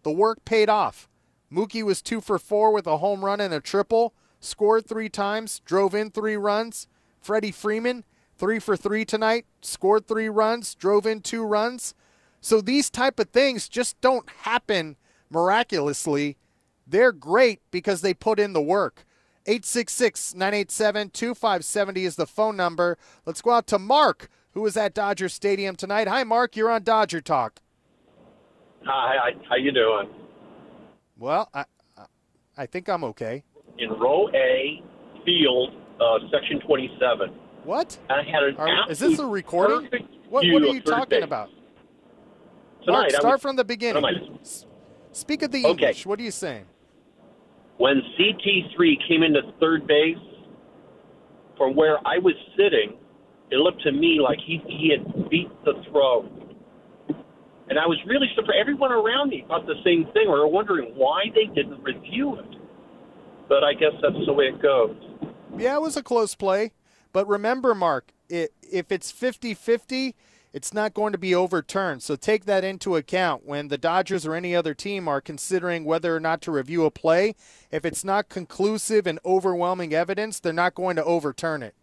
the 0.03 0.11
work 0.11 0.45
paid 0.45 0.69
off. 0.69 1.09
Mookie 1.51 1.83
was 1.83 2.01
two 2.01 2.21
for 2.21 2.37
four 2.37 2.71
with 2.71 2.85
a 2.85 2.97
home 2.97 3.25
run 3.25 3.41
and 3.41 3.53
a 3.53 3.59
triple, 3.59 4.13
scored 4.39 4.87
three 4.87 5.09
times, 5.09 5.61
drove 5.65 5.95
in 5.95 6.11
three 6.11 6.37
runs. 6.37 6.87
Freddie 7.25 7.51
Freeman, 7.51 8.03
three 8.37 8.59
for 8.59 8.77
three 8.77 9.03
tonight, 9.03 9.47
scored 9.59 10.07
three 10.07 10.29
runs, 10.29 10.75
drove 10.75 11.07
in 11.07 11.21
two 11.21 11.43
runs. 11.43 11.95
So 12.39 12.61
these 12.61 12.91
type 12.91 13.19
of 13.19 13.29
things 13.29 13.67
just 13.67 13.99
don't 13.99 14.29
happen 14.43 14.95
miraculously. 15.31 16.37
They're 16.85 17.11
great 17.11 17.61
because 17.71 18.01
they 18.01 18.13
put 18.13 18.39
in 18.39 18.53
the 18.53 18.61
work. 18.61 19.07
866 19.47 20.35
987 20.35 21.09
2570 21.09 22.05
is 22.05 22.15
the 22.15 22.27
phone 22.27 22.55
number. 22.55 22.95
Let's 23.25 23.41
go 23.41 23.49
out 23.49 23.65
to 23.67 23.79
Mark, 23.79 24.29
who 24.51 24.63
is 24.67 24.77
at 24.77 24.93
Dodger 24.93 25.27
Stadium 25.27 25.75
tonight. 25.75 26.07
Hi, 26.07 26.23
Mark. 26.23 26.55
You're 26.55 26.69
on 26.69 26.83
Dodger 26.83 27.21
Talk. 27.21 27.59
Hi, 28.83 29.31
how 29.49 29.55
you 29.55 29.71
doing? 29.71 30.09
Well, 31.17 31.49
I, 31.55 31.65
I 32.55 32.67
think 32.67 32.87
I'm 32.87 33.03
okay. 33.03 33.43
In 33.79 33.89
row 33.89 34.29
A, 34.35 34.83
field, 35.25 35.73
uh, 35.99 36.19
section 36.31 36.59
27. 36.61 37.29
What? 37.63 37.97
I 38.09 38.21
had 38.23 38.43
an 38.43 38.57
Are, 38.57 38.91
is 38.91 38.99
this 38.99 39.19
a 39.19 39.25
recording? 39.25 39.89
What, 40.29 40.45
what 40.45 40.61
are 40.63 40.65
you 40.67 40.81
talking 40.81 41.23
about? 41.23 41.49
Tonight, 42.83 42.97
Mark, 42.99 43.09
start 43.11 43.25
was- 43.35 43.41
from 43.41 43.55
the 43.55 43.63
beginning. 43.65 44.01
What 44.03 44.13
am 44.15 44.31
I- 44.35 44.39
S- 44.41 44.65
Speak 45.11 45.41
of 45.43 45.51
the 45.51 45.59
Okay. 45.65 45.69
English. 45.69 46.05
What 46.05 46.19
are 46.19 46.23
you 46.23 46.31
saying? 46.31 46.65
When 47.77 48.01
CT3 48.17 49.07
came 49.07 49.23
into 49.23 49.41
third 49.59 49.87
base, 49.87 50.17
from 51.57 51.75
where 51.75 51.97
I 52.05 52.17
was 52.19 52.35
sitting, 52.57 52.97
it 53.49 53.55
looked 53.57 53.81
to 53.83 53.91
me 53.91 54.19
like 54.21 54.37
he, 54.45 54.61
he 54.67 54.89
had 54.91 55.29
beat 55.29 55.49
the 55.63 55.73
throw. 55.89 56.25
And 57.69 57.79
I 57.79 57.87
was 57.87 57.97
really 58.05 58.27
surprised. 58.35 58.59
Everyone 58.59 58.91
around 58.91 59.29
me 59.29 59.43
thought 59.47 59.65
the 59.65 59.81
same 59.83 60.05
thing. 60.13 60.25
We 60.27 60.37
were 60.37 60.47
wondering 60.47 60.91
why 60.95 61.23
they 61.33 61.45
didn't 61.55 61.81
review 61.81 62.35
it. 62.37 62.55
But 63.49 63.63
I 63.63 63.73
guess 63.73 63.93
that's 64.01 64.25
the 64.25 64.33
way 64.33 64.45
it 64.45 64.61
goes. 64.61 64.95
Yeah, 65.57 65.75
it 65.75 65.81
was 65.81 65.97
a 65.97 66.03
close 66.03 66.35
play. 66.35 66.71
But 67.13 67.27
remember, 67.27 67.73
Mark, 67.73 68.11
i 68.31 68.49
if 68.61 68.91
it's 68.91 69.11
50 69.11 69.53
50, 69.53 70.15
it's 70.51 70.73
not 70.73 70.93
going 70.93 71.11
to 71.11 71.17
be 71.17 71.35
overturned. 71.35 72.01
So 72.01 72.15
take 72.15 72.45
that 72.45 72.63
into 72.63 72.95
account 72.95 73.45
when 73.45 73.67
the 73.67 73.77
Dodgers 73.77 74.25
or 74.25 74.35
any 74.35 74.55
other 74.55 74.73
team 74.73 75.07
are 75.07 75.21
considering 75.21 75.85
whether 75.85 76.15
or 76.15 76.19
not 76.19 76.41
to 76.41 76.51
review 76.51 76.85
a 76.85 76.91
play. 76.91 77.35
If 77.71 77.85
it's 77.85 78.03
not 78.03 78.29
conclusive 78.29 79.05
and 79.05 79.19
overwhelming 79.25 79.93
evidence, 79.93 80.39
they're 80.39 80.53
not 80.53 80.75
going 80.75 80.95
to 80.95 81.03
overturn 81.03 81.61
it. 81.61 81.75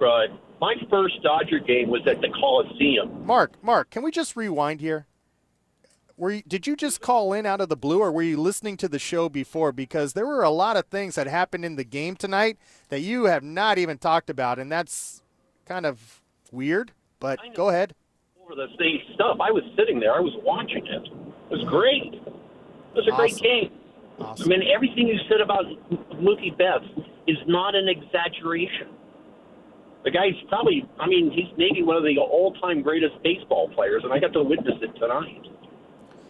Right. 0.00 0.30
My 0.60 0.74
first 0.88 1.22
Dodger 1.22 1.58
game 1.58 1.90
was 1.90 2.06
at 2.06 2.20
the 2.20 2.28
Coliseum. 2.28 3.26
Mark, 3.26 3.62
Mark, 3.62 3.90
can 3.90 4.02
we 4.02 4.10
just 4.10 4.36
rewind 4.36 4.80
here? 4.80 5.06
Were 6.18 6.32
you, 6.32 6.42
did 6.48 6.66
you 6.66 6.76
just 6.76 7.02
call 7.02 7.34
in 7.34 7.44
out 7.44 7.60
of 7.60 7.68
the 7.68 7.76
blue, 7.76 8.00
or 8.00 8.10
were 8.10 8.22
you 8.22 8.38
listening 8.38 8.78
to 8.78 8.88
the 8.88 8.98
show 8.98 9.28
before? 9.28 9.70
Because 9.70 10.14
there 10.14 10.26
were 10.26 10.42
a 10.42 10.50
lot 10.50 10.76
of 10.76 10.86
things 10.86 11.14
that 11.16 11.26
happened 11.26 11.64
in 11.64 11.76
the 11.76 11.84
game 11.84 12.16
tonight 12.16 12.56
that 12.88 13.00
you 13.00 13.24
have 13.24 13.42
not 13.42 13.76
even 13.76 13.98
talked 13.98 14.30
about, 14.30 14.58
and 14.58 14.72
that's 14.72 15.22
kind 15.66 15.84
of 15.84 16.22
weird. 16.50 16.92
But 17.20 17.38
go 17.54 17.68
ahead. 17.68 17.94
Over 18.42 18.54
the 18.54 18.68
same 18.78 19.00
stuff. 19.14 19.38
I 19.42 19.50
was 19.50 19.62
sitting 19.76 20.00
there. 20.00 20.14
I 20.14 20.20
was 20.20 20.32
watching 20.42 20.86
it. 20.86 21.04
It 21.04 21.50
was 21.50 21.64
great. 21.68 22.14
It 22.14 22.94
was 22.94 23.08
a 23.08 23.16
great 23.16 23.36
game. 23.36 23.72
Awesome. 24.18 24.46
I 24.46 24.56
mean, 24.56 24.68
everything 24.74 25.08
you 25.08 25.18
said 25.28 25.42
about 25.42 25.66
Mookie 26.16 26.56
Betts 26.56 26.86
is 27.26 27.36
not 27.46 27.74
an 27.74 27.88
exaggeration. 27.88 28.88
The 30.04 30.10
guy's 30.10 30.40
probably, 30.48 30.88
I 30.98 31.06
mean, 31.06 31.30
he's 31.30 31.52
maybe 31.58 31.82
one 31.82 31.96
of 31.96 32.04
the 32.04 32.16
all-time 32.16 32.80
greatest 32.80 33.20
baseball 33.22 33.68
players, 33.74 34.02
and 34.04 34.12
I 34.14 34.18
got 34.18 34.32
to 34.32 34.42
witness 34.42 34.80
it 34.80 34.94
tonight. 34.98 35.44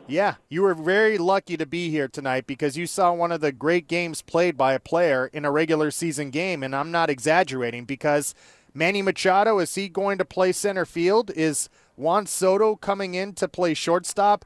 Yeah, 0.09 0.37
you 0.49 0.63
were 0.63 0.75
very 0.75 1.19
lucky 1.19 1.57
to 1.57 1.67
be 1.67 1.91
here 1.91 2.07
tonight 2.07 2.47
because 2.47 2.77
you 2.77 2.87
saw 2.87 3.13
one 3.13 3.33
of 3.33 3.41
the 3.41 3.51
great 3.51 3.89
games 3.89 4.23
played 4.23 4.57
by 4.57 4.73
a 4.73 4.79
player 4.79 5.29
in 5.33 5.45
a 5.45 5.51
regular 5.51 5.91
season 5.91 6.31
game, 6.31 6.63
and 6.63 6.77
I'm 6.77 6.93
not 6.93 7.11
exaggerating 7.11 7.85
because 7.85 8.35
Manny 8.73 9.03
Machado 9.03 9.59
is 9.59 9.75
he 9.75 9.89
going 9.89 10.19
to 10.19 10.25
play 10.25 10.53
center 10.53 10.85
field? 10.85 11.33
Is 11.35 11.69
Juan 11.97 12.27
Soto 12.27 12.77
coming 12.77 13.15
in 13.15 13.33
to 13.35 13.49
play 13.49 13.75
shortstop? 13.75 14.45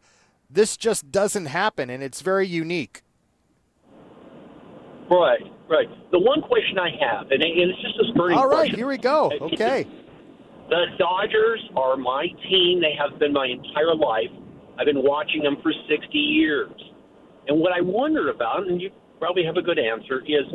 This 0.49 0.77
just 0.79 1.13
doesn't 1.13 1.47
happen, 1.47 1.91
and 1.91 2.03
it's 2.03 2.23
very 2.23 2.47
unique. 2.47 3.03
Right, 5.11 5.43
right. 5.69 5.89
The 6.11 6.19
one 6.19 6.41
question 6.41 6.79
I 6.79 6.91
have, 7.05 7.31
and, 7.31 7.43
it's 7.43 7.83
just 7.83 7.99
a 7.99 8.13
burning 8.15 8.39
All 8.39 8.49
right, 8.49 8.61
question. 8.61 8.77
here 8.77 8.87
we 8.87 8.97
go. 8.97 9.31
Okay. 9.41 9.87
The 10.71 10.87
Dodgers 10.99 11.69
are 11.77 11.97
my 11.97 12.29
team. 12.49 12.81
They 12.81 12.95
have 12.97 13.19
been 13.19 13.33
my 13.33 13.47
entire 13.47 13.95
life. 13.95 14.31
I've 14.81 14.87
been 14.87 15.03
watching 15.03 15.43
them 15.43 15.59
for 15.63 15.73
60 15.91 16.19
years. 16.19 16.73
And 17.47 17.61
what 17.61 17.73
I 17.73 17.83
wonder 17.83 18.31
about, 18.31 18.67
and 18.67 18.81
you 18.81 18.91
probably 19.19 19.45
have 19.45 19.59
a 19.59 19.63
good 19.63 19.79
answer, 19.79 20.21
is 20.21 20.47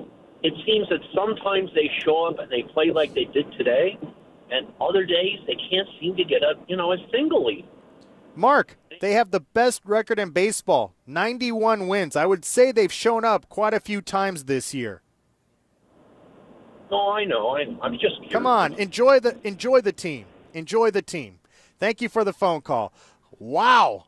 it 0.42 0.54
seems 0.66 0.90
that 0.90 1.00
sometimes 1.14 1.70
they 1.76 1.90
show 2.04 2.26
up 2.26 2.40
and 2.40 2.52
they 2.52 2.64
play 2.74 2.90
like 2.90 3.14
they 3.14 3.26
did 3.26 3.52
today, 3.56 4.00
and 4.50 4.68
other 4.82 5.06
days 5.06 5.40
they 5.46 5.56
can't 5.70 5.88
seem 6.02 6.16
to 6.16 6.24
get 6.24 6.42
a 6.42 6.54
you 6.68 6.76
know 6.76 6.92
a 6.92 6.98
single 7.12 7.46
lead. 7.46 7.66
Mark, 8.36 8.78
they 9.00 9.14
have 9.14 9.30
the 9.30 9.40
best 9.40 9.82
record 9.86 10.18
in 10.18 10.32
baseball 10.32 10.96
91 11.06 11.88
wins. 11.88 12.16
I 12.16 12.26
would 12.26 12.44
say 12.44 12.72
they've 12.72 12.92
shown 12.92 13.24
up 13.24 13.48
quite 13.48 13.76
a 13.76 13.80
few 13.80 14.02
times 14.02 14.46
this 14.46 14.74
year. 14.74 15.04
No, 16.90 17.12
I 17.12 17.26
know. 17.26 17.50
I, 17.50 17.62
I'm 17.82 17.94
just 17.94 18.16
curious. 18.16 18.34
Come 18.34 18.48
on, 18.48 18.74
enjoy 18.74 19.20
the 19.20 19.38
enjoy 19.44 19.82
the 19.82 19.94
team. 19.94 20.26
Enjoy 20.54 20.90
the 20.90 21.04
team. 21.04 21.40
Thank 21.78 22.02
you 22.02 22.10
for 22.10 22.24
the 22.24 22.34
phone 22.34 22.62
call. 22.62 22.92
Wow. 23.40 24.06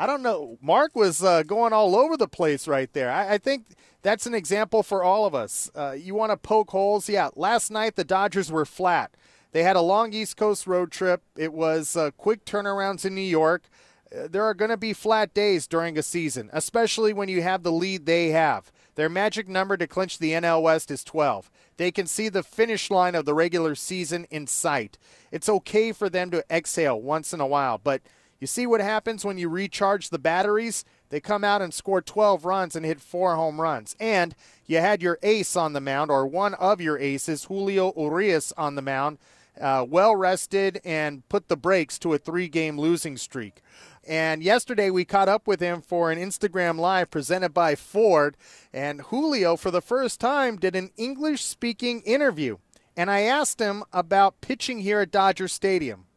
I 0.00 0.06
don't 0.06 0.22
know. 0.22 0.58
Mark 0.62 0.94
was 0.94 1.24
uh, 1.24 1.42
going 1.42 1.72
all 1.72 1.96
over 1.96 2.16
the 2.16 2.28
place 2.28 2.68
right 2.68 2.90
there. 2.92 3.10
I, 3.10 3.34
I 3.34 3.38
think 3.38 3.74
that's 4.02 4.26
an 4.26 4.34
example 4.34 4.84
for 4.84 5.02
all 5.02 5.26
of 5.26 5.34
us. 5.34 5.72
Uh, 5.74 5.96
you 5.98 6.14
want 6.14 6.30
to 6.30 6.36
poke 6.36 6.70
holes? 6.70 7.08
Yeah. 7.08 7.30
Last 7.34 7.70
night 7.72 7.96
the 7.96 8.04
Dodgers 8.04 8.52
were 8.52 8.64
flat. 8.64 9.10
They 9.50 9.64
had 9.64 9.74
a 9.74 9.80
long 9.80 10.12
East 10.12 10.36
Coast 10.36 10.68
road 10.68 10.92
trip. 10.92 11.22
It 11.36 11.52
was 11.52 11.96
uh, 11.96 12.12
quick 12.16 12.44
turnarounds 12.44 13.04
in 13.04 13.14
New 13.14 13.20
York. 13.20 13.64
Uh, 14.14 14.28
there 14.30 14.44
are 14.44 14.54
going 14.54 14.70
to 14.70 14.76
be 14.76 14.92
flat 14.92 15.34
days 15.34 15.66
during 15.66 15.98
a 15.98 16.02
season, 16.02 16.48
especially 16.52 17.12
when 17.12 17.28
you 17.28 17.42
have 17.42 17.64
the 17.64 17.72
lead 17.72 18.06
they 18.06 18.28
have. 18.28 18.70
Their 18.94 19.08
magic 19.08 19.48
number 19.48 19.76
to 19.76 19.86
clinch 19.86 20.18
the 20.18 20.32
NL 20.32 20.62
West 20.62 20.90
is 20.92 21.02
12. 21.02 21.50
They 21.76 21.90
can 21.90 22.06
see 22.06 22.28
the 22.28 22.42
finish 22.42 22.90
line 22.90 23.14
of 23.14 23.24
the 23.24 23.34
regular 23.34 23.74
season 23.74 24.26
in 24.30 24.46
sight. 24.46 24.98
It's 25.32 25.48
okay 25.48 25.92
for 25.92 26.08
them 26.08 26.30
to 26.30 26.44
exhale 26.50 27.00
once 27.00 27.32
in 27.32 27.40
a 27.40 27.46
while, 27.46 27.78
but 27.78 28.02
you 28.40 28.46
see 28.46 28.66
what 28.66 28.80
happens 28.80 29.24
when 29.24 29.38
you 29.38 29.48
recharge 29.48 30.10
the 30.10 30.18
batteries? 30.18 30.84
They 31.10 31.20
come 31.20 31.42
out 31.42 31.62
and 31.62 31.74
score 31.74 32.00
12 32.00 32.44
runs 32.44 32.76
and 32.76 32.84
hit 32.84 33.00
four 33.00 33.34
home 33.34 33.60
runs. 33.60 33.96
And 33.98 34.34
you 34.66 34.78
had 34.78 35.02
your 35.02 35.18
ace 35.22 35.56
on 35.56 35.72
the 35.72 35.80
mound, 35.80 36.10
or 36.10 36.26
one 36.26 36.54
of 36.54 36.80
your 36.80 36.98
aces, 36.98 37.44
Julio 37.44 37.92
Urias, 37.96 38.52
on 38.56 38.74
the 38.74 38.82
mound, 38.82 39.18
uh, 39.60 39.84
well 39.88 40.14
rested 40.14 40.80
and 40.84 41.28
put 41.28 41.48
the 41.48 41.56
brakes 41.56 41.98
to 41.98 42.12
a 42.14 42.18
three 42.18 42.48
game 42.48 42.78
losing 42.78 43.16
streak. 43.16 43.60
And 44.06 44.42
yesterday 44.42 44.90
we 44.90 45.04
caught 45.04 45.28
up 45.28 45.46
with 45.46 45.60
him 45.60 45.82
for 45.82 46.10
an 46.10 46.18
Instagram 46.18 46.78
Live 46.78 47.10
presented 47.10 47.52
by 47.52 47.74
Ford. 47.74 48.36
And 48.72 49.02
Julio, 49.02 49.56
for 49.56 49.70
the 49.70 49.82
first 49.82 50.20
time, 50.20 50.56
did 50.56 50.76
an 50.76 50.90
English 50.96 51.44
speaking 51.44 52.00
interview. 52.02 52.56
And 52.96 53.10
I 53.10 53.20
asked 53.20 53.60
him 53.60 53.84
about 53.92 54.40
pitching 54.40 54.80
here 54.80 55.00
at 55.00 55.10
Dodger 55.10 55.48
Stadium. 55.48 56.07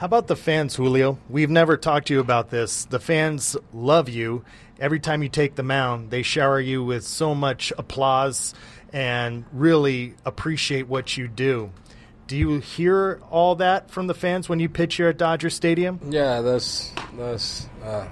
How 0.00 0.06
about 0.06 0.28
the 0.28 0.36
fans, 0.36 0.76
Julio? 0.76 1.18
We've 1.28 1.50
never 1.50 1.76
talked 1.76 2.06
to 2.06 2.14
you 2.14 2.20
about 2.20 2.48
this. 2.48 2.86
The 2.86 2.98
fans 2.98 3.54
love 3.74 4.08
you. 4.08 4.46
Every 4.78 4.98
time 4.98 5.22
you 5.22 5.28
take 5.28 5.56
the 5.56 5.62
mound, 5.62 6.10
they 6.10 6.22
shower 6.22 6.58
you 6.58 6.82
with 6.82 7.04
so 7.04 7.34
much 7.34 7.70
applause 7.76 8.54
and 8.94 9.44
really 9.52 10.14
appreciate 10.24 10.88
what 10.88 11.18
you 11.18 11.28
do. 11.28 11.70
Do 12.28 12.38
you 12.38 12.60
hear 12.60 13.20
all 13.30 13.56
that 13.56 13.90
from 13.90 14.06
the 14.06 14.14
fans 14.14 14.48
when 14.48 14.58
you 14.58 14.70
pitch 14.70 14.94
here 14.94 15.08
at 15.08 15.18
Dodger 15.18 15.50
Stadium? 15.50 16.00
Yeah, 16.08 16.40
that's 16.40 16.90
that's 17.18 17.68
uh, 17.84 18.08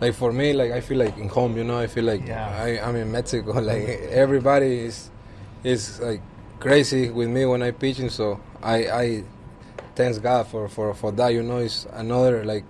like 0.00 0.14
for 0.14 0.32
me. 0.32 0.52
Like 0.52 0.70
I 0.70 0.80
feel 0.80 0.98
like 0.98 1.18
in 1.18 1.28
home. 1.28 1.56
You 1.56 1.64
know, 1.64 1.80
I 1.80 1.88
feel 1.88 2.04
like 2.04 2.30
I, 2.30 2.78
I'm 2.78 2.94
in 2.94 3.10
Mexico. 3.10 3.54
Like 3.60 3.82
everybody 4.12 4.84
is 4.84 5.10
is 5.64 5.98
like 5.98 6.22
crazy 6.60 7.10
with 7.10 7.28
me 7.28 7.44
when 7.44 7.60
I 7.60 7.72
pitching. 7.72 8.08
So 8.08 8.38
I 8.62 8.86
I 8.86 9.24
thanks 9.96 10.18
God 10.18 10.46
for 10.46 10.68
for 10.68 10.94
for 10.94 11.10
that. 11.12 11.30
You 11.30 11.42
know, 11.42 11.58
it's 11.58 11.86
another 11.92 12.44
like 12.44 12.64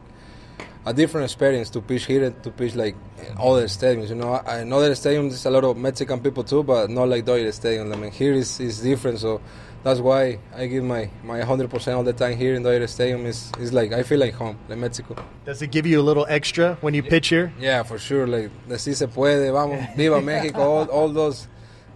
a 0.87 0.95
different 0.95 1.25
experience 1.25 1.68
to 1.71 1.80
pitch 1.80 2.06
here 2.06 2.25
and 2.25 2.42
to 2.45 2.50
pitch 2.50 2.75
like 2.76 2.95
in 3.18 3.37
other 3.38 3.66
stadiums. 3.66 4.09
You 4.09 4.14
know, 4.14 4.35
I, 4.35 4.61
in 4.61 4.73
other 4.73 4.92
stadiums 4.92 5.30
there's 5.30 5.47
a 5.47 5.50
lot 5.50 5.64
of 5.64 5.76
Mexican 5.76 6.21
people 6.21 6.45
too, 6.45 6.62
but 6.62 6.88
not 6.88 7.09
like 7.09 7.25
Dodger 7.25 7.52
Stadium. 7.52 7.92
I 7.92 7.97
mean, 7.97 8.12
here 8.12 8.33
is 8.33 8.61
is 8.61 8.80
different. 8.80 9.18
So 9.18 9.40
that's 9.83 10.00
why 10.00 10.38
I 10.54 10.66
give 10.66 10.85
my 10.85 11.11
my 11.25 11.40
100% 11.40 11.97
all 11.97 12.04
the 12.04 12.12
time 12.12 12.38
here 12.38 12.54
in 12.54 12.62
Dodger 12.62 12.87
Stadium. 12.87 13.26
Is 13.26 13.52
is 13.59 13.73
like 13.73 13.92
I 13.92 14.04
feel 14.04 14.21
like 14.21 14.35
home, 14.35 14.59
like 14.68 14.78
Mexico. 14.78 15.16
Does 15.45 15.61
it 15.61 15.73
give 15.73 15.87
you 15.87 16.00
a 16.00 16.06
little 16.06 16.26
extra 16.28 16.76
when 16.80 16.95
you 16.95 17.02
pitch 17.02 17.28
here? 17.28 17.52
Yeah, 17.59 17.83
for 17.83 17.99
sure. 17.99 18.26
Like 18.26 18.50
the 18.68 18.78
si 18.78 18.95
se 18.95 19.06
puede, 19.09 19.52
vamos, 19.52 19.85
viva 19.97 20.21
Mexico. 20.23 20.61
All, 20.61 20.85
all 20.87 21.09
those 21.09 21.49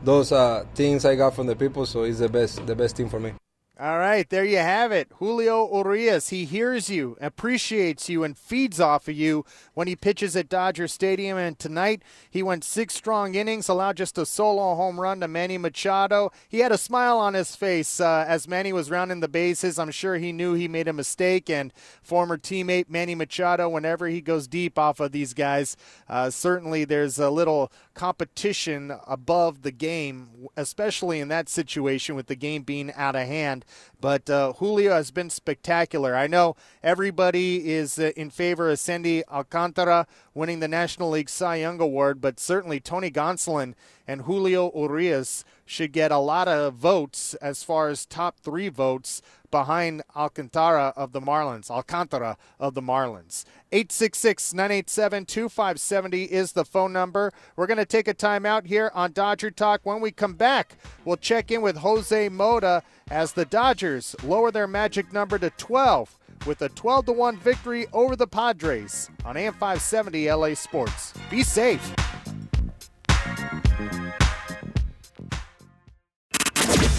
those 0.03 0.33
uh, 0.33 0.65
things 0.75 1.05
I 1.05 1.15
got 1.15 1.35
from 1.37 1.47
the 1.47 1.55
people. 1.55 1.87
So 1.87 2.03
it's 2.03 2.19
the 2.19 2.29
best 2.29 2.67
the 2.67 2.75
best 2.75 2.97
thing 2.97 3.09
for 3.09 3.21
me. 3.21 3.35
All 3.83 3.99
right, 3.99 4.29
there 4.29 4.45
you 4.45 4.59
have 4.59 4.93
it. 4.93 5.11
Julio 5.21 5.67
Urias, 5.75 6.29
he 6.29 6.45
hears 6.45 6.91
you, 6.91 7.17
appreciates 7.19 8.11
you, 8.11 8.23
and 8.23 8.37
feeds 8.37 8.79
off 8.79 9.09
of 9.09 9.15
you 9.15 9.47
when 9.73 9.89
he 9.89 9.97
pitches 9.97 10.37
at 10.37 10.51
Dodger 10.51 10.87
Stadium. 10.87 11.39
And 11.39 11.59
tonight, 11.59 12.03
he 12.29 12.43
went 12.43 12.63
six 12.63 12.93
strong 12.93 13.35
innings, 13.35 13.71
allowed 13.71 13.97
just 13.97 14.19
a 14.19 14.27
solo 14.27 14.75
home 14.75 15.01
run 15.01 15.21
to 15.21 15.29
Manny 15.29 15.57
Machado. 15.57 16.31
He 16.47 16.59
had 16.59 16.73
a 16.73 16.77
smile 16.77 17.17
on 17.17 17.33
his 17.33 17.57
face 17.57 18.03
uh, 18.03 18.27
as 18.29 18.47
Manny 18.47 18.75
was 18.75 18.91
rounding 18.91 19.21
the 19.21 19.29
bases. 19.29 19.79
I'm 19.79 19.93
sure 19.93 20.17
he 20.17 20.31
knew 20.31 20.53
he 20.53 20.69
made 20.69 20.87
a 20.87 20.93
mistake. 20.93 21.49
And 21.49 21.73
former 22.03 22.37
teammate 22.37 22.91
Manny 22.91 23.15
Machado, 23.15 23.67
whenever 23.67 24.09
he 24.09 24.21
goes 24.21 24.47
deep 24.47 24.79
off 24.79 25.01
of 25.01 25.13
these 25.13 25.33
guys, 25.33 25.75
uh, 26.07 26.29
certainly 26.29 26.85
there's 26.85 27.19
a 27.19 27.31
little 27.31 27.73
competition 27.95 28.93
above 29.07 29.63
the 29.63 29.73
game, 29.73 30.29
especially 30.55 31.19
in 31.19 31.29
that 31.29 31.49
situation 31.49 32.15
with 32.15 32.27
the 32.27 32.37
game 32.37 32.63
being 32.63 32.93
out 32.93 33.17
of 33.17 33.27
hand. 33.27 33.65
But 34.01 34.31
uh, 34.31 34.55
Julio 34.55 34.93
has 34.93 35.11
been 35.11 35.31
spectacular. 35.31 36.17
I 36.17 36.27
know 36.27 36.57
everybody 36.83 37.71
is 37.71 37.99
uh, 37.99 38.13
in 38.17 38.31
favor 38.31 38.71
of 38.71 38.79
Sandy 38.79 39.23
Alcantara 39.29 40.07
winning 40.35 40.61
the 40.61 40.69
National 40.69 41.11
League 41.11 41.29
Cy 41.29 41.57
Young 41.57 41.81
Award, 41.81 42.21
but 42.21 42.41
certainly 42.41 42.81
Tony 42.81 43.11
Gonsolin 43.11 43.75
and 44.07 44.23
Julio 44.23 44.73
Urias 44.75 45.45
should 45.65 45.93
get 45.93 46.11
a 46.11 46.19
lot 46.19 46.49
of 46.49 46.75
votes 46.75 47.35
as 47.35 47.63
far 47.63 47.89
as 47.89 48.05
top 48.05 48.41
three 48.41 48.69
votes 48.69 49.23
behind 49.51 50.03
Alcantara 50.17 50.93
of 50.97 51.13
the 51.13 51.21
Marlins. 51.21 51.71
Alcantara 51.71 52.37
of 52.59 52.75
the 52.75 52.83
Marlins. 52.83 53.45
866 53.73 54.53
987 54.55 55.27
2570 55.27 56.25
is 56.25 56.53
the 56.53 56.65
phone 56.65 56.93
number. 56.93 57.33
We're 57.55 57.67
going 57.67 57.79
to 57.79 57.85
take 57.85 58.09
a 58.09 58.15
timeout 58.15 58.67
here 58.67 58.91
on 58.95 59.13
Dodger 59.13 59.51
Talk. 59.51 59.81
When 59.85 60.01
we 60.01 60.11
come 60.11 60.35
back, 60.35 60.77
we'll 61.05 61.17
check 61.17 61.51
in 61.51 61.63
with 61.63 61.77
Jose 61.79 62.29
Mota 62.29 62.83
as 63.11 63.33
the 63.33 63.45
Dodgers 63.45 64.17
lower 64.23 64.51
their 64.51 64.67
magic 64.67 65.13
number 65.13 65.39
to 65.39 65.51
12 65.51 66.19
with 66.47 66.63
a 66.63 66.71
12 66.71 67.09
1 67.09 67.37
victory 67.39 67.87
over 67.93 68.17
the 68.17 68.27
Padres 68.27 69.11
on 69.25 69.37
AM 69.37 69.53
570 69.55 70.33
LA 70.33 70.55
Sports. 70.55 71.13
Be 71.31 71.43
safe. 71.43 71.95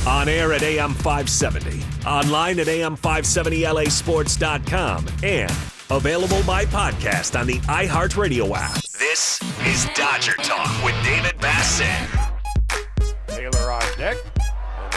On 0.06 0.27
air 0.27 0.51
at 0.53 0.62
AM 0.63 0.94
570, 0.96 1.84
online 2.08 2.60
at 2.60 2.65
AM570LASports.com, 2.68 5.06
and 5.24 5.51
available 5.91 6.41
by 6.44 6.65
podcast 6.65 7.39
on 7.39 7.46
the 7.48 7.60
iHeartRadio 7.60 8.53
app. 8.56 8.82
This 9.00 9.39
is 9.65 9.88
Dodger 9.96 10.36
Talk 10.38 10.84
with 10.84 10.96
David 11.03 11.39
Bassett. 11.39 12.30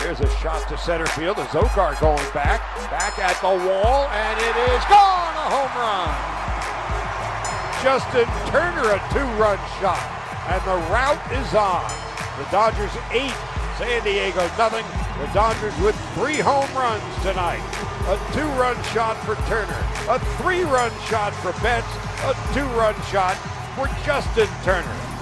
There's 0.05 0.21
a 0.21 0.29
shot 0.37 0.69
to 0.69 0.77
center 0.77 1.07
field. 1.17 1.39
And 1.39 1.49
Zokar 1.49 1.99
going 1.99 2.29
back. 2.37 2.61
Back 2.93 3.19
at 3.19 3.41
the 3.41 3.49
wall. 3.49 4.05
And 4.13 4.37
it 4.37 4.57
is 4.69 4.85
gone. 4.85 5.33
A 5.33 5.47
home 5.49 5.75
run. 5.81 6.13
Justin 7.81 8.29
Turner, 8.53 8.93
a 8.93 9.01
two 9.17 9.25
run 9.41 9.57
shot. 9.81 10.05
And 10.53 10.61
the 10.69 10.77
route 10.93 11.25
is 11.33 11.55
on. 11.57 11.89
The 12.37 12.45
Dodgers 12.53 12.93
eight 13.13 13.35
San 13.79 14.05
Diego 14.05 14.47
nothing. 14.57 14.85
The 15.19 15.27
Dodgers 15.33 15.77
with 15.81 15.97
three 16.15 16.39
home 16.39 16.71
runs 16.77 17.03
tonight. 17.23 17.65
A 18.07 18.21
two-run 18.35 18.77
shot 18.93 19.17
for 19.25 19.35
Turner, 19.49 19.81
a 20.11 20.19
three-run 20.37 20.93
shot 21.09 21.33
for 21.33 21.53
Betts, 21.63 21.89
a 22.23 22.35
two-run 22.53 22.95
shot 23.11 23.35
for 23.75 23.89
Justin 24.05 24.47
Turner. 24.63 25.14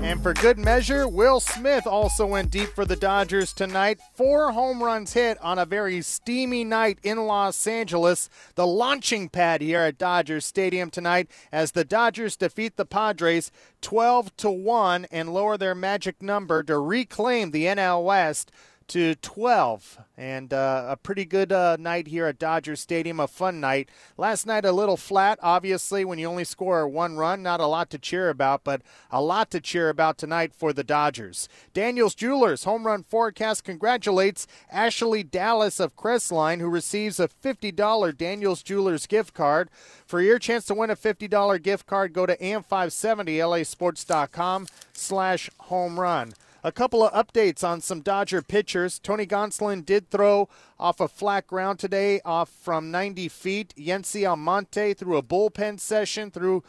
And 0.00 0.22
for 0.22 0.32
good 0.32 0.58
measure, 0.58 1.06
Will 1.06 1.38
Smith 1.38 1.86
also 1.86 2.24
went 2.24 2.50
deep 2.50 2.70
for 2.70 2.84
the 2.84 2.96
Dodgers 2.96 3.52
tonight. 3.52 4.00
Four 4.14 4.52
home 4.52 4.82
runs 4.82 5.12
hit 5.12 5.36
on 5.42 5.58
a 5.58 5.66
very 5.66 6.00
steamy 6.02 6.64
night 6.64 6.98
in 7.02 7.26
Los 7.26 7.66
Angeles. 7.66 8.30
The 8.54 8.66
launching 8.66 9.28
pad 9.28 9.60
here 9.60 9.80
at 9.80 9.98
Dodgers 9.98 10.46
Stadium 10.46 10.90
tonight 10.90 11.28
as 11.52 11.72
the 11.72 11.84
Dodgers 11.84 12.36
defeat 12.36 12.76
the 12.76 12.86
Padres 12.86 13.50
12 13.82 14.34
to 14.38 14.50
1 14.50 15.06
and 15.10 15.34
lower 15.34 15.58
their 15.58 15.74
magic 15.74 16.22
number 16.22 16.62
to 16.62 16.78
reclaim 16.78 17.50
the 17.50 17.64
NL 17.66 18.04
West 18.04 18.50
to 18.88 19.14
12. 19.16 19.98
And 20.16 20.52
uh, 20.52 20.86
a 20.88 20.96
pretty 20.96 21.24
good 21.24 21.52
uh, 21.52 21.76
night 21.78 22.08
here 22.08 22.26
at 22.26 22.38
Dodger 22.38 22.74
Stadium, 22.74 23.20
a 23.20 23.28
fun 23.28 23.60
night. 23.60 23.88
Last 24.16 24.46
night, 24.46 24.64
a 24.64 24.72
little 24.72 24.96
flat, 24.96 25.38
obviously, 25.42 26.04
when 26.04 26.18
you 26.18 26.26
only 26.26 26.44
score 26.44 26.88
one 26.88 27.16
run. 27.16 27.42
Not 27.42 27.60
a 27.60 27.66
lot 27.66 27.90
to 27.90 27.98
cheer 27.98 28.28
about, 28.28 28.64
but 28.64 28.82
a 29.10 29.22
lot 29.22 29.50
to 29.52 29.60
cheer 29.60 29.88
about 29.88 30.18
tonight 30.18 30.52
for 30.52 30.72
the 30.72 30.82
Dodgers. 30.82 31.48
Daniels 31.72 32.16
Jewelers 32.16 32.64
Home 32.64 32.84
Run 32.86 33.04
Forecast 33.04 33.62
congratulates 33.62 34.48
Ashley 34.72 35.22
Dallas 35.22 35.78
of 35.78 35.94
Crestline, 35.94 36.60
who 36.60 36.68
receives 36.68 37.20
a 37.20 37.28
$50 37.28 38.16
Daniels 38.16 38.62
Jewelers 38.62 39.06
gift 39.06 39.34
card. 39.34 39.68
For 40.04 40.20
your 40.20 40.38
chance 40.38 40.64
to 40.66 40.74
win 40.74 40.90
a 40.90 40.96
$50 40.96 41.62
gift 41.62 41.86
card, 41.86 42.12
go 42.12 42.26
to 42.26 42.36
am570lasports.com 42.38 44.66
slash 44.92 45.50
home 45.58 46.00
run. 46.00 46.32
A 46.64 46.72
couple 46.72 47.04
of 47.04 47.12
updates 47.12 47.62
on 47.62 47.80
some 47.80 48.00
Dodger 48.00 48.42
pitchers. 48.42 48.98
Tony 48.98 49.26
Gonsolin 49.26 49.86
did 49.86 50.10
throw 50.10 50.48
off 50.78 50.98
a 50.98 51.06
flat 51.06 51.46
ground 51.46 51.78
today, 51.78 52.20
off 52.24 52.48
from 52.48 52.90
90 52.90 53.28
feet. 53.28 53.72
Yency 53.78 54.28
Almonte 54.28 54.94
threw 54.94 55.16
a 55.16 55.22
bullpen 55.22 55.78
session 55.78 56.32
through 56.32 56.64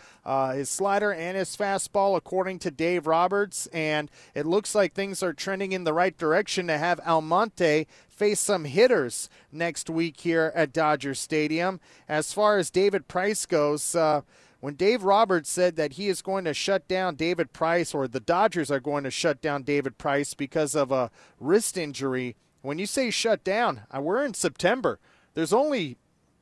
his 0.54 0.70
slider 0.70 1.12
and 1.12 1.36
his 1.36 1.58
fastball, 1.58 2.16
according 2.16 2.60
to 2.60 2.70
Dave 2.70 3.08
Roberts. 3.08 3.66
And 3.68 4.12
it 4.36 4.46
looks 4.46 4.76
like 4.76 4.94
things 4.94 5.24
are 5.24 5.34
trending 5.34 5.72
in 5.72 5.86
the 5.86 5.94
right 5.94 6.16
direction 6.16 6.68
to 6.68 6.78
have 6.78 7.00
Almonte 7.00 7.88
face 8.08 8.40
some 8.40 8.66
hitters 8.66 9.28
next 9.52 9.90
week 9.90 10.20
here 10.20 10.52
at 10.54 10.72
Dodger 10.72 11.16
Stadium. 11.16 11.80
As 12.08 12.32
far 12.32 12.58
as 12.60 12.70
David 12.70 13.08
Price 13.08 13.48
goes, 13.48 13.96
uh, 13.96 14.22
when 14.60 14.76
Dave 14.76 15.04
Roberts 15.04 15.50
said 15.50 15.76
that 15.78 15.94
he 15.94 16.08
is 16.08 16.22
going 16.22 16.46
to 16.46 16.54
shut 16.54 16.88
down 16.88 17.16
David 17.16 17.54
Price 17.54 17.94
or 17.94 18.08
the 18.08 18.20
Dodgers 18.20 18.70
are 18.70 18.80
going 18.80 19.04
to 19.06 19.12
shut 19.12 19.42
down 19.42 19.64
David 19.64 19.98
Price 19.98 20.34
because 20.34 20.76
of 20.76 20.92
a 20.92 21.12
wrist 21.40 21.78
injury, 21.78 22.36
when 22.62 22.78
you 22.78 22.86
say 22.86 23.10
shut 23.10 23.44
down, 23.44 23.82
uh, 23.96 24.02
we're 24.02 24.24
in 24.24 24.34
September. 24.34 25.00
There's 25.34 25.54
only 25.54 25.98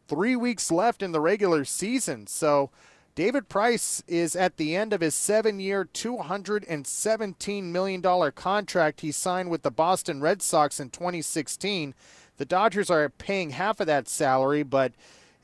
three 0.08 0.36
weeks 0.36 0.72
left 0.72 1.04
in 1.04 1.12
the 1.12 1.20
regular 1.20 1.64
season. 1.64 2.26
So 2.28 2.72
David 3.14 3.50
Price 3.50 4.04
is 4.08 4.36
at 4.36 4.58
the 4.58 4.76
end 4.76 4.94
of 4.94 5.02
his 5.02 5.14
seven 5.16 5.60
year, 5.60 5.88
$217 5.94 7.64
million 7.64 8.32
contract 8.32 9.02
he 9.02 9.12
signed 9.12 9.50
with 9.50 9.62
the 9.62 9.72
Boston 9.72 10.22
Red 10.22 10.42
Sox 10.42 10.80
in 10.80 10.90
2016. 10.90 11.94
The 12.38 12.46
Dodgers 12.46 12.90
are 12.90 13.10
paying 13.10 13.52
half 13.52 13.80
of 13.80 13.88
that 13.88 14.08
salary, 14.08 14.64
but 14.64 14.94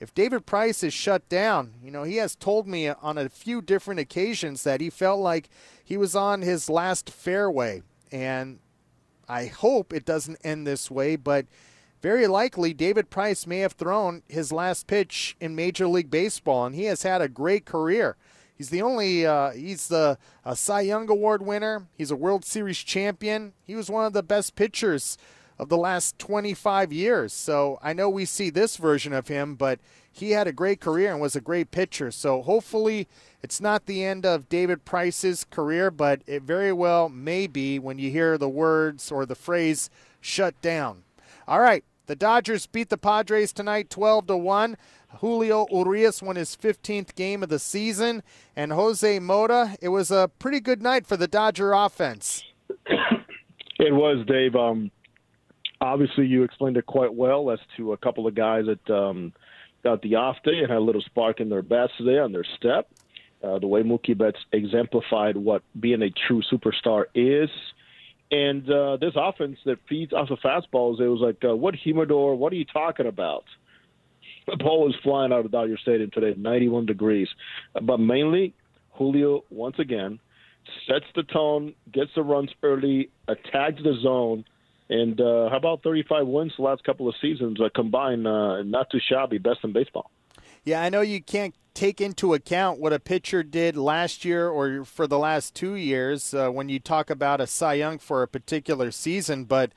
if 0.03 0.13
David 0.13 0.45
Price 0.45 0.83
is 0.83 0.93
shut 0.93 1.29
down, 1.29 1.75
you 1.81 1.89
know, 1.89 2.03
he 2.03 2.17
has 2.17 2.35
told 2.35 2.67
me 2.67 2.89
on 2.89 3.17
a 3.17 3.29
few 3.29 3.61
different 3.61 4.01
occasions 4.01 4.63
that 4.63 4.81
he 4.81 4.89
felt 4.89 5.21
like 5.21 5.49
he 5.81 5.95
was 5.95 6.13
on 6.13 6.41
his 6.41 6.69
last 6.69 7.09
fairway. 7.09 7.83
And 8.11 8.59
I 9.29 9.45
hope 9.45 9.93
it 9.93 10.03
doesn't 10.03 10.39
end 10.43 10.67
this 10.67 10.91
way, 10.91 11.15
but 11.15 11.45
very 12.01 12.27
likely 12.27 12.73
David 12.73 13.09
Price 13.09 13.47
may 13.47 13.59
have 13.59 13.71
thrown 13.71 14.23
his 14.27 14.51
last 14.51 14.87
pitch 14.87 15.37
in 15.39 15.55
Major 15.55 15.87
League 15.87 16.11
Baseball, 16.11 16.65
and 16.65 16.75
he 16.75 16.83
has 16.83 17.03
had 17.03 17.21
a 17.21 17.29
great 17.29 17.63
career. 17.63 18.17
He's 18.57 18.71
the 18.71 18.81
only, 18.81 19.25
uh, 19.25 19.51
he's 19.51 19.87
the 19.87 20.17
a 20.43 20.57
Cy 20.57 20.81
Young 20.81 21.09
Award 21.09 21.41
winner. 21.41 21.87
He's 21.97 22.11
a 22.11 22.17
World 22.17 22.43
Series 22.43 22.79
champion. 22.79 23.53
He 23.63 23.73
was 23.73 23.89
one 23.89 24.05
of 24.05 24.11
the 24.11 24.21
best 24.21 24.57
pitchers 24.57 25.17
of 25.59 25.69
the 25.69 25.77
last 25.77 26.17
25 26.19 26.91
years. 26.91 27.33
So 27.33 27.79
I 27.81 27.93
know 27.93 28.09
we 28.09 28.25
see 28.25 28.49
this 28.49 28.77
version 28.77 29.13
of 29.13 29.27
him, 29.27 29.55
but 29.55 29.79
he 30.11 30.31
had 30.31 30.47
a 30.47 30.53
great 30.53 30.79
career 30.79 31.11
and 31.11 31.21
was 31.21 31.35
a 31.35 31.41
great 31.41 31.71
pitcher. 31.71 32.11
So 32.11 32.41
hopefully 32.41 33.07
it's 33.41 33.59
not 33.59 33.85
the 33.85 34.03
end 34.03 34.25
of 34.25 34.49
David 34.49 34.85
Price's 34.85 35.43
career, 35.43 35.89
but 35.89 36.21
it 36.27 36.43
very 36.43 36.71
well 36.71 37.09
may 37.09 37.47
be 37.47 37.79
when 37.79 37.97
you 37.97 38.11
hear 38.11 38.37
the 38.37 38.49
words 38.49 39.11
or 39.11 39.25
the 39.25 39.35
phrase 39.35 39.89
shut 40.21 40.59
down. 40.61 41.03
All 41.47 41.59
right, 41.59 41.83
the 42.05 42.15
Dodgers 42.15 42.67
beat 42.67 42.89
the 42.89 42.97
Padres 42.97 43.51
tonight 43.51 43.89
12 43.89 44.27
to 44.27 44.37
1. 44.37 44.77
Julio 45.19 45.67
Urias 45.71 46.23
won 46.23 46.35
his 46.35 46.55
15th 46.55 47.15
game 47.15 47.43
of 47.43 47.49
the 47.49 47.59
season 47.59 48.23
and 48.55 48.71
Jose 48.71 49.19
Mota, 49.19 49.77
it 49.81 49.89
was 49.89 50.09
a 50.11 50.31
pretty 50.39 50.59
good 50.59 50.81
night 50.81 51.05
for 51.05 51.17
the 51.17 51.27
Dodger 51.27 51.73
offense. 51.73 52.43
It 53.79 53.91
was, 53.91 54.23
Dave. 54.27 54.55
Um, 54.55 54.91
obviously 55.83 56.25
you 56.25 56.43
explained 56.43 56.77
it 56.77 56.85
quite 56.85 57.13
well 57.13 57.51
as 57.51 57.59
to 57.77 57.93
a 57.93 57.97
couple 57.97 58.25
of 58.25 58.33
guys 58.33 58.65
that 58.65 58.93
um, 58.93 59.33
got 59.83 60.01
the 60.01 60.15
off 60.15 60.37
day 60.43 60.59
and 60.59 60.69
had 60.69 60.77
a 60.77 60.79
little 60.79 61.01
spark 61.01 61.39
in 61.39 61.49
their 61.49 61.61
bats 61.61 61.91
today 61.97 62.17
on 62.19 62.31
their 62.31 62.45
step. 62.57 62.89
Uh, 63.43 63.59
the 63.59 63.67
way 63.67 63.83
Mookie 63.83 64.17
Betts 64.17 64.37
exemplified 64.53 65.35
what 65.35 65.61
being 65.77 66.01
a 66.01 66.09
true 66.27 66.41
superstar 66.51 67.05
is. 67.13 67.49
And 68.31 68.67
uh, 68.69 68.97
this 68.97 69.13
offense 69.15 69.59
that 69.65 69.77
feeds 69.89 70.13
off 70.13 70.29
of 70.31 70.39
fastballs, 70.39 71.01
it 71.01 71.07
was 71.07 71.19
like, 71.19 71.43
uh, 71.43 71.55
what 71.55 71.75
humidor? 71.75 72.35
What 72.35 72.53
are 72.53 72.55
you 72.55 72.65
talking 72.65 73.05
about? 73.05 73.43
The 74.47 74.57
ball 74.57 74.85
was 74.85 74.95
flying 75.03 75.31
out 75.31 75.45
of 75.45 75.51
Dodger 75.51 75.77
Stadium 75.77 76.09
today, 76.11 76.33
91 76.37 76.85
degrees. 76.85 77.27
But 77.81 77.97
mainly, 77.97 78.53
Julio, 78.91 79.43
once 79.49 79.75
again, 79.79 80.19
sets 80.87 81.05
the 81.15 81.23
tone, 81.23 81.75
gets 81.91 82.11
the 82.15 82.23
runs 82.23 82.51
early, 82.61 83.09
attacks 83.27 83.81
the 83.83 83.97
zone, 84.01 84.45
And 84.89 85.19
uh, 85.19 85.49
how 85.49 85.57
about 85.57 85.83
35 85.83 86.27
wins 86.27 86.53
the 86.57 86.63
last 86.63 86.83
couple 86.83 87.07
of 87.07 87.15
seasons 87.21 87.59
uh, 87.61 87.69
combined? 87.73 88.27
Uh, 88.27 88.63
not 88.63 88.89
too 88.89 88.99
shabby, 89.09 89.37
best 89.37 89.59
in 89.63 89.73
baseball. 89.73 90.11
Yeah, 90.63 90.81
I 90.81 90.89
know 90.89 91.01
you 91.01 91.21
can't 91.21 91.55
take 91.73 91.99
into 91.99 92.33
account 92.33 92.79
what 92.79 92.93
a 92.93 92.99
pitcher 92.99 93.43
did 93.43 93.75
last 93.75 94.23
year 94.23 94.47
or 94.47 94.85
for 94.85 95.07
the 95.07 95.17
last 95.17 95.55
two 95.55 95.75
years 95.75 96.33
uh, 96.33 96.49
when 96.49 96.69
you 96.69 96.79
talk 96.79 97.09
about 97.09 97.41
a 97.41 97.47
Cy 97.47 97.73
Young 97.75 97.97
for 97.97 98.21
a 98.21 98.27
particular 98.27 98.91
season, 98.91 99.45
but 99.45 99.71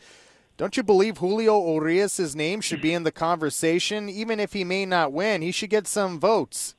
don't 0.57 0.77
you 0.77 0.83
believe 0.83 1.19
Julio 1.19 1.75
Urias' 1.75 2.35
name 2.35 2.61
should 2.61 2.81
be 2.81 2.95
in 2.95 3.03
the 3.03 3.13
conversation? 3.13 4.09
Even 4.09 4.41
if 4.41 4.55
he 4.55 4.65
may 4.65 4.87
not 4.87 5.13
win, 5.13 5.43
he 5.43 5.53
should 5.53 5.71
get 5.71 5.87
some 5.87 6.19
votes. 6.19 6.75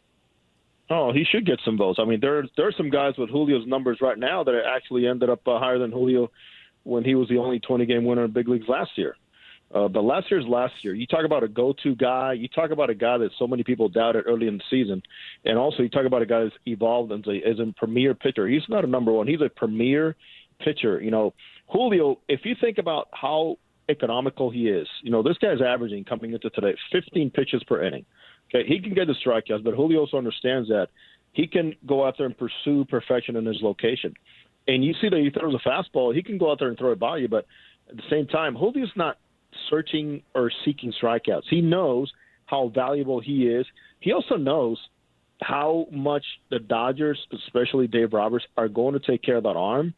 Oh, 0.90 1.12
he 1.12 1.26
should 1.26 1.46
get 1.46 1.60
some 1.66 1.78
votes. 1.78 2.00
I 2.02 2.06
mean, 2.06 2.20
there 2.22 2.44
there 2.56 2.68
are 2.68 2.72
some 2.72 2.90
guys 2.90 3.18
with 3.18 3.30
Julio's 3.30 3.68
numbers 3.68 4.00
right 4.02 4.18
now 4.18 4.44
that 4.44 4.56
actually 4.66 5.06
ended 5.06 5.30
up 5.30 5.46
uh, 5.48 5.60
higher 5.60 5.78
than 5.78 5.92
Julio 5.92 6.32
when 6.88 7.04
he 7.04 7.16
was 7.16 7.28
the 7.28 7.38
only 7.38 7.60
20 7.60 7.86
game 7.86 8.06
winner 8.06 8.26
in 8.26 8.32
big 8.32 8.48
leagues 8.48 8.68
last 8.68 8.92
year. 8.96 9.16
Uh, 9.74 9.88
but 9.88 10.04
last 10.04 10.32
year's 10.32 10.46
last 10.48 10.74
year. 10.82 10.94
You 10.94 11.06
talk 11.06 11.26
about 11.26 11.44
a 11.44 11.48
go-to 11.48 11.94
guy. 11.96 12.34
You 12.34 12.48
talk 12.48 12.72
about 12.72 12.90
a 12.90 12.96
guy 12.96 13.18
that 13.18 13.32
so 13.38 13.48
many 13.48 13.64
people 13.64 13.90
doubted 13.90 14.24
early 14.26 14.48
in 14.48 14.58
the 14.58 14.64
season, 14.70 15.04
and 15.44 15.58
also 15.58 15.84
you 15.84 15.90
talk 15.90 16.06
about 16.06 16.22
a 16.22 16.26
guy 16.26 16.44
that's 16.44 16.56
evolved 16.66 17.12
as 17.12 17.20
a, 17.28 17.48
as 17.48 17.60
a 17.60 17.74
premier 17.76 18.14
pitcher. 18.14 18.48
He's 18.48 18.62
not 18.70 18.86
a 18.86 18.88
number 18.88 19.12
one. 19.12 19.28
He's 19.28 19.42
a 19.42 19.50
premier 19.50 20.16
pitcher. 20.64 21.02
You 21.02 21.12
know, 21.12 21.34
Julio. 21.68 22.20
If 22.30 22.42
you 22.46 22.56
think 22.60 22.78
about 22.78 23.10
how 23.12 23.58
economical 23.90 24.50
he 24.50 24.70
is, 24.70 24.88
you 25.04 25.12
know, 25.12 25.22
this 25.22 25.38
guy's 25.38 25.62
averaging 25.62 26.06
coming 26.06 26.32
into 26.32 26.50
today 26.52 26.76
15 26.94 27.30
pitches 27.32 27.62
per 27.66 27.84
inning. 27.84 28.06
Okay, 28.50 28.66
he 28.66 28.80
can 28.80 28.94
get 28.94 29.08
the 29.08 29.16
strikeouts, 29.26 29.66
but 29.66 29.74
Julio 29.74 30.00
also 30.00 30.18
understands 30.18 30.70
that 30.70 30.88
he 31.34 31.46
can 31.46 31.76
go 31.86 32.06
out 32.06 32.16
there 32.18 32.26
and 32.26 32.38
pursue 32.38 32.86
perfection 32.86 33.36
in 33.36 33.46
his 33.46 33.58
location. 33.62 34.14
And 34.68 34.84
you 34.84 34.94
see 35.02 35.10
that 35.10 35.20
he 35.20 35.30
throws 35.30 35.56
a 35.56 35.68
fastball, 35.68 36.14
he 36.14 36.22
can 36.22 36.38
go 36.38 36.52
out 36.52 36.60
there 36.60 36.68
and 36.68 36.78
throw 36.78 36.92
it 36.92 37.00
by 37.00 37.18
you, 37.18 37.28
but 37.28 37.46
at 37.90 37.96
the 37.96 38.04
same 38.10 38.28
time, 38.28 38.56
Julio's 38.56 38.92
not 38.96 39.18
searching 39.70 40.22
or 40.36 40.52
seeking 40.66 40.94
strikeouts. 41.02 41.44
He 41.50 41.62
knows 41.62 42.12
how 42.46 42.72
valuable 42.74 43.20
he 43.20 43.48
is. 43.48 43.66
He 44.00 44.12
also 44.12 44.36
knows 44.36 44.78
how 45.42 45.88
much 45.92 46.26
the 46.50 46.60
Dodgers, 46.60 47.20
especially 47.34 47.88
Dave 47.88 48.14
Roberts, 48.14 48.46
are 48.58 48.68
going 48.68 48.94
to 48.94 49.00
take 49.00 49.22
care 49.22 49.38
of 49.38 49.44
that 49.44 49.56
arm. 49.56 49.94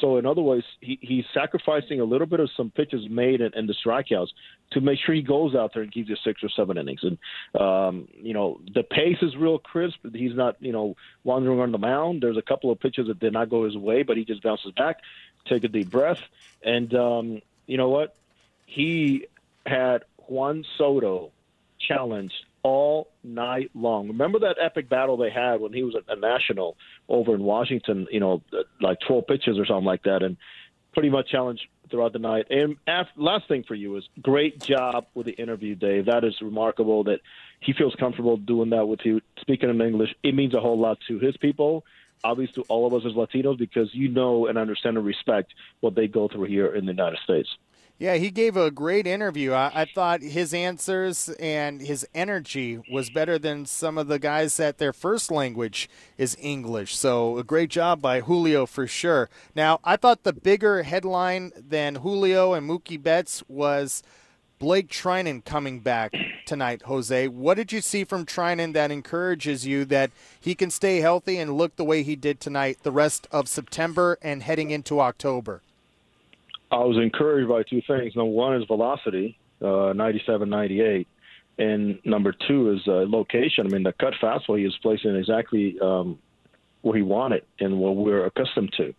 So, 0.00 0.18
in 0.18 0.26
other 0.26 0.42
words, 0.42 0.64
he, 0.80 0.98
he's 1.02 1.24
sacrificing 1.34 2.00
a 2.00 2.04
little 2.04 2.26
bit 2.26 2.38
of 2.38 2.48
some 2.56 2.70
pitches 2.70 3.08
made 3.08 3.40
and, 3.40 3.68
the 3.68 3.74
strikeouts 3.74 4.28
to 4.72 4.80
make 4.80 5.00
sure 5.00 5.14
he 5.14 5.22
goes 5.22 5.54
out 5.54 5.74
there 5.74 5.82
and 5.82 5.90
gives 5.90 6.08
you 6.08 6.16
six 6.24 6.44
or 6.44 6.48
seven 6.48 6.78
innings. 6.78 7.00
And, 7.02 7.18
um, 7.60 8.08
you 8.14 8.32
know, 8.32 8.60
the 8.72 8.82
pace 8.82 9.18
is 9.20 9.36
real 9.36 9.58
crisp. 9.58 9.98
He's 10.12 10.34
not, 10.34 10.56
you 10.60 10.72
know, 10.72 10.96
wandering 11.24 11.60
on 11.60 11.72
the 11.72 11.78
mound. 11.78 12.22
There's 12.22 12.36
a 12.36 12.42
couple 12.42 12.70
of 12.70 12.78
pitches 12.78 13.08
that 13.08 13.18
did 13.18 13.32
not 13.32 13.50
go 13.50 13.64
his 13.64 13.76
way, 13.76 14.02
but 14.02 14.16
he 14.16 14.24
just 14.24 14.42
bounces 14.42 14.72
back, 14.72 15.00
take 15.46 15.64
a 15.64 15.68
deep 15.68 15.90
breath. 15.90 16.22
And, 16.62 16.94
um, 16.94 17.42
you 17.66 17.76
know 17.76 17.88
what? 17.88 18.14
He 18.66 19.26
had 19.66 20.04
Juan 20.28 20.64
Soto 20.78 21.32
challenged 21.80 22.44
all 22.62 23.08
night 23.22 23.70
long. 23.74 24.08
Remember 24.08 24.40
that 24.40 24.56
epic 24.60 24.88
battle 24.88 25.16
they 25.16 25.30
had 25.30 25.60
when 25.60 25.72
he 25.72 25.82
was 25.82 25.94
a 26.08 26.16
national 26.16 26.76
over 27.08 27.34
in 27.34 27.42
Washington, 27.42 28.06
you 28.10 28.20
know, 28.20 28.42
uh, 28.52 28.62
like 28.80 28.98
12 29.06 29.26
pitches 29.26 29.58
or 29.58 29.66
something 29.66 29.84
like 29.84 30.02
that, 30.04 30.22
and 30.22 30.36
pretty 30.92 31.10
much 31.10 31.30
challenged 31.30 31.66
throughout 31.90 32.12
the 32.12 32.18
night. 32.18 32.46
And 32.50 32.76
after, 32.86 33.12
last 33.16 33.48
thing 33.48 33.64
for 33.66 33.74
you 33.74 33.96
is 33.96 34.08
great 34.20 34.60
job 34.60 35.06
with 35.14 35.26
the 35.26 35.32
interview, 35.32 35.74
Dave. 35.74 36.06
That 36.06 36.24
is 36.24 36.34
remarkable 36.40 37.04
that 37.04 37.20
he 37.60 37.72
feels 37.72 37.94
comfortable 37.96 38.36
doing 38.36 38.70
that 38.70 38.86
with 38.86 39.00
you, 39.04 39.20
speaking 39.40 39.70
in 39.70 39.80
English. 39.80 40.14
It 40.22 40.34
means 40.34 40.54
a 40.54 40.60
whole 40.60 40.78
lot 40.78 40.98
to 41.08 41.18
his 41.18 41.36
people, 41.36 41.84
obviously 42.24 42.62
to 42.62 42.68
all 42.68 42.86
of 42.86 42.94
us 42.94 43.02
as 43.06 43.12
Latinos, 43.12 43.58
because 43.58 43.94
you 43.94 44.08
know 44.08 44.46
and 44.46 44.56
understand 44.56 44.96
and 44.96 45.06
respect 45.06 45.52
what 45.80 45.94
they 45.94 46.06
go 46.06 46.28
through 46.28 46.44
here 46.44 46.74
in 46.74 46.86
the 46.86 46.92
United 46.92 47.18
States. 47.24 47.48
Yeah, 48.00 48.14
he 48.14 48.30
gave 48.30 48.56
a 48.56 48.70
great 48.70 49.06
interview. 49.06 49.52
I, 49.52 49.82
I, 49.82 49.84
thought 49.84 50.22
his 50.22 50.54
answers 50.54 51.28
and 51.38 51.82
his 51.82 52.08
energy 52.14 52.80
was 52.90 53.10
better 53.10 53.38
than 53.38 53.66
some 53.66 53.98
of 53.98 54.06
the 54.06 54.18
guys 54.18 54.56
that 54.56 54.78
their 54.78 54.94
first 54.94 55.30
language 55.30 55.86
is 56.16 56.34
English. 56.40 56.96
So, 56.96 57.36
a 57.36 57.44
great 57.44 57.68
job 57.68 58.00
by 58.00 58.22
Julio 58.22 58.64
for 58.64 58.86
sure. 58.86 59.28
Now, 59.54 59.80
I 59.84 59.96
thought 59.96 60.22
the 60.22 60.32
bigger 60.32 60.82
headline 60.82 61.52
than 61.54 61.96
Julio 61.96 62.54
and 62.54 62.66
Mookie 62.66 63.02
Betts 63.02 63.42
was 63.48 64.02
Blake 64.58 64.88
Treinen 64.88 65.44
coming 65.44 65.80
back 65.80 66.14
tonight, 66.46 66.80
Jose. 66.86 67.28
What 67.28 67.58
did 67.58 67.70
you 67.70 67.82
see 67.82 68.04
from 68.04 68.24
Treinen 68.24 68.72
that 68.72 68.90
encourages 68.90 69.66
you 69.66 69.84
that 69.84 70.10
he 70.40 70.54
can 70.54 70.70
stay 70.70 71.00
healthy 71.00 71.36
and 71.36 71.52
look 71.52 71.76
the 71.76 71.84
way 71.84 72.02
he 72.02 72.16
did 72.16 72.40
tonight 72.40 72.78
the 72.82 72.92
rest 72.92 73.28
of 73.30 73.46
September 73.46 74.16
and 74.22 74.42
heading 74.42 74.70
into 74.70 75.00
October? 75.00 75.60
I 76.70 76.78
was 76.78 76.96
encouraged 76.96 77.48
by 77.48 77.62
two 77.62 77.82
things. 77.86 78.14
Number 78.14 78.30
one 78.30 78.56
is 78.56 78.66
velocity, 78.66 79.38
uh, 79.62 79.92
97, 79.94 80.48
98. 80.48 81.08
And 81.58 81.98
number 82.04 82.34
two 82.48 82.72
is 82.72 82.80
uh, 82.86 83.04
location. 83.08 83.66
I 83.66 83.70
mean, 83.70 83.82
the 83.82 83.92
cut 83.92 84.14
fastball 84.22 84.58
he 84.58 84.64
was 84.64 84.78
placing 84.82 85.14
exactly 85.16 85.76
um, 85.82 86.18
where 86.82 86.96
he 86.96 87.02
wanted 87.02 87.44
and 87.58 87.78
what 87.78 87.96
we're 87.96 88.24
accustomed 88.24 88.72
to. 88.78 88.94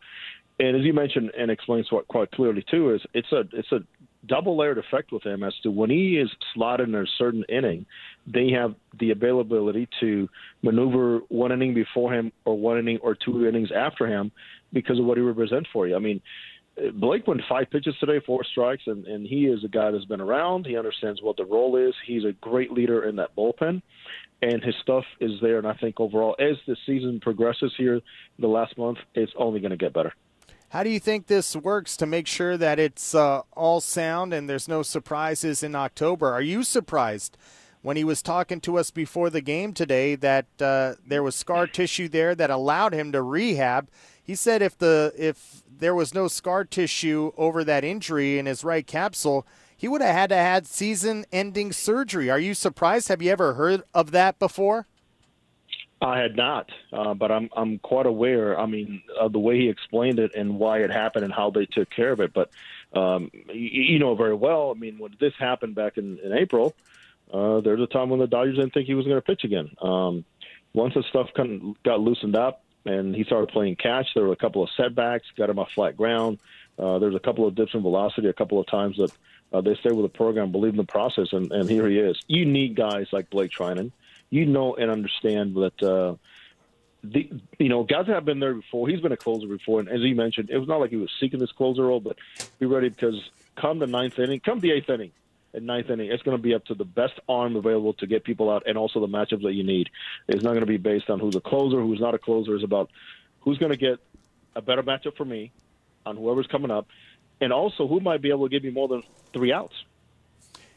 And 0.60 0.78
as 0.78 0.84
you 0.84 0.94
mentioned 0.94 1.32
and 1.36 1.50
explained 1.50 1.88
quite 2.08 2.30
clearly 2.32 2.64
too, 2.70 2.94
is 2.94 3.02
it's 3.14 3.32
a 3.32 3.46
it's 3.54 3.72
a 3.72 3.80
double 4.28 4.56
layered 4.56 4.78
effect 4.78 5.12
with 5.12 5.24
him 5.24 5.44
as 5.44 5.54
to 5.64 5.72
when 5.72 5.90
he 5.90 6.18
is 6.18 6.30
slotted 6.54 6.88
in 6.88 6.94
a 6.94 7.06
certain 7.18 7.44
inning, 7.50 7.86
they 8.28 8.52
have 8.52 8.76
the 9.00 9.10
availability 9.10 9.90
to 10.00 10.30
maneuver 10.62 11.22
one 11.30 11.52
inning 11.52 11.74
before 11.74 12.14
him 12.14 12.32
or 12.46 12.58
one 12.58 12.78
inning 12.78 13.00
or 13.02 13.16
two 13.16 13.48
innings 13.48 13.72
after 13.76 14.06
him 14.06 14.32
because 14.72 15.00
of 15.00 15.06
what 15.06 15.18
he 15.18 15.24
represents 15.24 15.68
for 15.74 15.88
you. 15.88 15.96
I 15.96 16.00
mean, 16.00 16.22
Blake 16.94 17.28
went 17.28 17.42
five 17.48 17.70
pitches 17.70 17.96
today, 18.00 18.20
four 18.26 18.44
strikes, 18.44 18.84
and, 18.88 19.06
and 19.06 19.26
he 19.26 19.46
is 19.46 19.64
a 19.64 19.68
guy 19.68 19.92
that's 19.92 20.06
been 20.06 20.22
around. 20.22 20.66
He 20.66 20.78
understands 20.78 21.22
what 21.22 21.38
the 21.38 21.46
role 21.46 21.76
is. 21.76 21.94
He's 22.06 22.24
a 22.24 22.32
great 22.34 22.72
leader 22.72 23.08
in 23.08 23.16
that 23.18 23.36
bullpen, 23.36 23.82
and 24.42 24.64
his 24.64 24.76
stuff 24.82 25.04
is 25.20 25.32
there. 25.42 25.58
And 25.58 25.68
I 25.68 25.74
think 25.74 26.00
overall, 26.00 26.36
as 26.40 26.58
the 26.66 26.76
season 26.86 27.20
progresses 27.20 27.74
here, 27.78 28.02
the 28.40 28.48
last 28.48 28.78
month, 28.78 28.98
it's 29.14 29.34
only 29.38 29.60
going 29.60 29.72
to 29.72 29.78
get 29.78 29.94
better. 29.94 30.14
How 30.70 30.84
do 30.84 30.90
you 30.90 31.02
think 31.02 31.28
this 31.28 31.56
works 31.56 31.98
to 31.98 32.06
make 32.06 32.28
sure 32.28 32.56
that 32.58 32.80
it's 32.80 33.14
uh, 33.14 33.42
all 33.52 33.82
sound 33.82 34.34
and 34.34 34.50
there's 34.50 34.70
no 34.70 34.84
surprises 34.84 35.64
in 35.64 35.76
October? 35.76 36.32
Are 36.32 36.42
you 36.42 36.64
surprised 36.64 37.38
when 37.82 37.98
he 37.98 38.06
was 38.06 38.22
talking 38.22 38.62
to 38.62 38.78
us 38.78 38.90
before 38.90 39.30
the 39.30 39.42
game 39.42 39.74
today 39.74 40.16
that 40.16 40.46
uh, 40.62 40.94
there 41.06 41.24
was 41.24 41.36
scar 41.36 41.68
tissue 41.68 42.08
there 42.08 42.34
that 42.36 42.50
allowed 42.50 42.94
him 42.94 43.12
to 43.12 43.22
rehab? 43.22 43.90
He 44.24 44.36
said 44.36 44.62
if 44.62 44.78
the 44.78 45.14
if 45.18 45.64
there 45.68 45.96
was 45.96 46.14
no 46.14 46.28
scar 46.28 46.64
tissue 46.64 47.32
over 47.38 47.64
that 47.64 47.84
injury 47.84 48.38
in 48.38 48.46
his 48.46 48.64
right 48.64 48.86
capsule, 48.86 49.46
he 49.76 49.88
would 49.88 50.02
have 50.02 50.14
had 50.14 50.30
to 50.30 50.36
had 50.36 50.68
season-ending 50.68 51.72
surgery. 51.72 52.30
Are 52.30 52.40
you 52.40 52.54
surprised? 52.54 53.08
Have 53.08 53.22
you 53.22 53.32
ever 53.32 53.56
heard 53.56 53.82
of 53.94 54.12
that 54.12 54.38
before? 54.38 54.86
I 56.02 56.20
had 56.20 56.36
not, 56.36 56.70
uh, 56.92 57.14
but 57.14 57.32
I'm 57.32 57.50
I'm 57.56 57.78
quite 57.80 58.06
aware. 58.06 58.60
I 58.60 58.66
mean, 58.66 59.04
of 59.20 59.34
the 59.34 59.40
way 59.40 59.60
he 59.60 59.70
explained 59.70 60.20
it 60.20 60.34
and 60.36 60.58
why 60.58 60.80
it 60.80 60.92
happened 60.92 61.26
and 61.26 61.34
how 61.34 61.52
they 61.52 61.66
took 61.66 61.90
care 61.90 62.12
of 62.12 62.20
it. 62.20 62.34
But 62.34 62.50
um, 62.94 63.30
you, 63.34 63.84
you 63.94 64.00
know 64.00 64.16
very 64.16 64.34
well. 64.34 64.72
I 64.76 64.80
mean, 64.80 64.98
when 64.98 65.16
this 65.20 65.34
happened 65.38 65.76
back 65.76 65.98
in, 65.98 66.18
in 66.20 66.34
April, 66.34 66.76
uh, 67.32 67.62
there 67.62 67.76
was 67.76 67.88
a 67.88 67.94
time 67.94 68.10
when 68.10 68.20
the 68.20 68.28
Dodgers 68.28 68.58
didn't 68.58 68.74
think 68.74 68.88
he 68.88 68.96
was 68.96 69.06
going 69.06 69.18
to 69.18 69.22
pitch 69.22 69.44
again. 69.44 69.70
Um, 69.82 70.26
once 70.74 70.96
the 70.96 71.04
stuff 71.10 71.30
kind 71.36 71.62
of 71.62 71.84
got 71.84 72.00
loosened 72.00 72.36
up, 72.36 72.64
and 72.86 73.16
he 73.16 73.24
started 73.24 73.50
playing 73.50 73.76
catch. 73.76 74.08
There 74.16 74.26
were 74.26 74.34
a 74.34 74.38
couple 74.38 74.64
of 74.64 74.70
setbacks, 74.76 75.26
got 75.38 75.50
him 75.50 75.60
off 75.60 75.72
flat 75.74 75.98
ground. 75.98 76.40
Uh, 76.78 77.00
there's 77.00 77.16
a 77.16 77.20
couple 77.20 77.48
of 77.48 77.56
dips 77.56 77.74
in 77.74 77.82
velocity, 77.82 78.28
a 78.28 78.34
couple 78.34 78.60
of 78.60 78.68
times 78.68 78.98
that 78.98 79.12
uh, 79.54 79.62
they 79.62 79.76
stayed 79.76 79.94
with 79.94 80.06
the 80.12 80.18
program, 80.18 80.52
believed 80.52 80.74
in 80.74 80.78
the 80.78 80.84
process, 80.84 81.34
and, 81.34 81.52
and 81.52 81.70
here 81.70 81.88
he 81.88 81.98
is. 81.98 82.18
You 82.28 82.46
need 82.46 82.76
guys 82.76 83.08
like 83.12 83.30
Blake 83.30 83.52
Treinen. 83.52 83.92
You 84.30 84.46
know 84.46 84.76
and 84.76 84.90
understand 84.90 85.56
that 85.56 85.84
uh, 85.84 86.16
the 87.04 87.30
you 87.60 87.70
know 87.70 87.84
guys 87.84 88.08
have 88.08 88.24
been 88.24 88.40
there 88.40 88.54
before. 88.54 88.88
He's 88.88 89.02
been 89.02 89.12
a 89.12 89.18
closer 89.18 89.48
before, 89.48 89.82
and 89.82 89.90
as 89.90 90.00
he 90.00 90.14
mentioned, 90.14 90.50
it 90.50 90.58
was 90.58 90.68
not 90.68 90.80
like 90.80 90.90
he 90.90 90.96
was 90.96 91.12
seeking 91.20 91.40
this 91.40 91.52
closer 91.52 91.84
role, 91.84 92.00
but 92.00 92.18
be 92.58 92.66
ready 92.66 92.88
because 92.90 93.30
come 93.58 93.80
the 93.80 93.88
ninth 93.88 94.20
inning, 94.20 94.40
come 94.40 94.62
the 94.62 94.72
eighth 94.72 94.90
inning, 94.90 95.12
at 95.54 95.64
ninth 95.64 95.90
inning, 95.90 96.12
it's 96.12 96.24
going 96.24 96.38
to 96.38 96.42
be 96.42 96.54
up 96.54 96.66
to 96.66 96.76
the 96.76 96.86
best 96.86 97.14
arm 97.28 97.56
available 97.56 97.94
to 97.94 98.08
get 98.08 98.24
people 98.24 98.50
out, 98.50 98.64
and 98.66 98.78
also 98.78 99.00
the 99.00 99.08
matchups 99.08 99.44
that 99.44 99.54
you 99.54 99.64
need. 99.64 99.90
It's 100.28 100.44
not 100.44 100.52
going 100.52 100.62
to 100.62 100.66
be 100.66 100.78
based 100.78 101.10
on 101.10 101.20
who's 101.20 101.36
a 101.36 101.42
closer, 101.42 101.82
who's 101.82 102.00
not 102.00 102.16
a 102.16 102.20
closer. 102.20 102.56
It's 102.56 102.64
about 102.64 102.90
who's 103.42 103.58
going 103.58 103.72
to 103.72 103.78
get 103.78 104.00
a 104.56 104.62
better 104.62 104.84
matchup 104.84 105.18
for 105.18 105.26
me 105.26 105.52
on 106.06 106.18
whoever's 106.18 106.48
coming 106.48 106.72
up, 106.72 106.88
and 107.40 107.52
also 107.52 107.88
who 107.88 108.00
might 108.00 108.22
be 108.22 108.30
able 108.30 108.48
to 108.48 108.52
give 108.52 108.64
me 108.64 108.72
more 108.72 108.88
than 108.88 109.04
three 109.34 109.52
outs. 109.52 109.76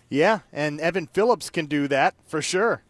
Yeah, 0.08 0.40
and 0.52 0.80
Evan 0.80 1.06
Phillips 1.06 1.50
can 1.50 1.66
do 1.66 1.88
that 1.88 2.14
for 2.26 2.42
sure. 2.42 2.82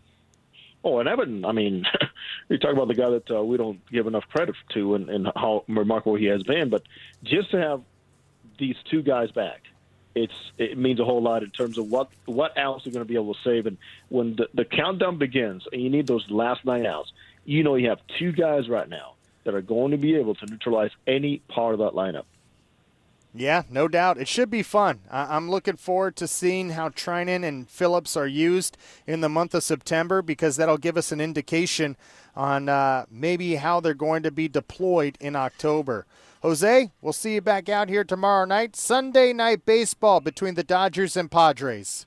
Oh, 0.82 0.98
and 0.98 1.08
Evan, 1.08 1.44
I 1.44 1.52
mean, 1.52 1.86
you 2.48 2.58
talk 2.58 2.72
about 2.72 2.88
the 2.88 2.94
guy 2.94 3.10
that 3.10 3.30
uh, 3.30 3.42
we 3.42 3.56
don't 3.56 3.80
give 3.90 4.06
enough 4.06 4.24
credit 4.30 4.54
to 4.74 4.94
and, 4.94 5.08
and 5.08 5.28
how 5.34 5.64
remarkable 5.68 6.16
he 6.16 6.26
has 6.26 6.42
been, 6.42 6.68
but 6.68 6.82
just 7.22 7.50
to 7.52 7.58
have 7.58 7.82
these 8.58 8.76
two 8.90 9.02
guys 9.02 9.30
back 9.30 9.62
it's 10.14 10.34
it 10.58 10.78
means 10.78 11.00
a 11.00 11.04
whole 11.04 11.22
lot 11.22 11.42
in 11.42 11.50
terms 11.50 11.78
of 11.78 11.90
what 11.90 12.08
what 12.24 12.56
outs 12.56 12.84
you're 12.84 12.92
going 12.92 13.04
to 13.04 13.08
be 13.08 13.16
able 13.16 13.34
to 13.34 13.40
save. 13.42 13.66
And 13.66 13.78
when 14.08 14.36
the, 14.36 14.48
the 14.54 14.64
countdown 14.64 15.18
begins, 15.18 15.66
and 15.72 15.82
you 15.82 15.90
need 15.90 16.06
those 16.06 16.28
last 16.30 16.64
nine 16.64 16.86
outs, 16.86 17.12
you 17.44 17.62
know 17.62 17.74
you 17.74 17.88
have 17.88 18.00
two 18.18 18.32
guys 18.32 18.68
right 18.68 18.88
now 18.88 19.14
that 19.44 19.54
are 19.54 19.62
going 19.62 19.90
to 19.90 19.98
be 19.98 20.16
able 20.16 20.34
to 20.36 20.46
neutralize 20.46 20.90
any 21.06 21.38
part 21.48 21.74
of 21.74 21.80
that 21.80 21.92
lineup. 21.92 22.24
Yeah, 23.36 23.64
no 23.68 23.88
doubt. 23.88 24.18
It 24.18 24.28
should 24.28 24.48
be 24.48 24.62
fun. 24.62 25.00
I- 25.10 25.36
am 25.36 25.50
looking 25.50 25.76
forward 25.76 26.14
to 26.16 26.28
seeing 26.28 26.70
how 26.70 26.90
Treinen 26.90 27.42
and 27.42 27.68
Phillips 27.68 28.16
are 28.16 28.28
used 28.28 28.76
in 29.08 29.22
the 29.22 29.28
month 29.28 29.54
of 29.54 29.64
September 29.64 30.22
because 30.22 30.54
that'll 30.54 30.78
give 30.78 30.96
us 30.96 31.10
an 31.10 31.20
indication 31.20 31.96
on 32.36 32.68
uh, 32.68 33.06
maybe 33.10 33.56
how 33.56 33.80
they're 33.80 33.92
going 33.92 34.22
to 34.22 34.30
be 34.30 34.46
deployed 34.46 35.18
in 35.20 35.34
October. 35.34 36.06
Jose, 36.44 36.90
we'll 37.00 37.14
see 37.14 37.36
you 37.36 37.40
back 37.40 37.70
out 37.70 37.88
here 37.88 38.04
tomorrow 38.04 38.44
night. 38.44 38.76
Sunday 38.76 39.32
night 39.32 39.64
baseball 39.64 40.20
between 40.20 40.56
the 40.56 40.62
Dodgers 40.62 41.16
and 41.16 41.30
Padres. 41.30 42.04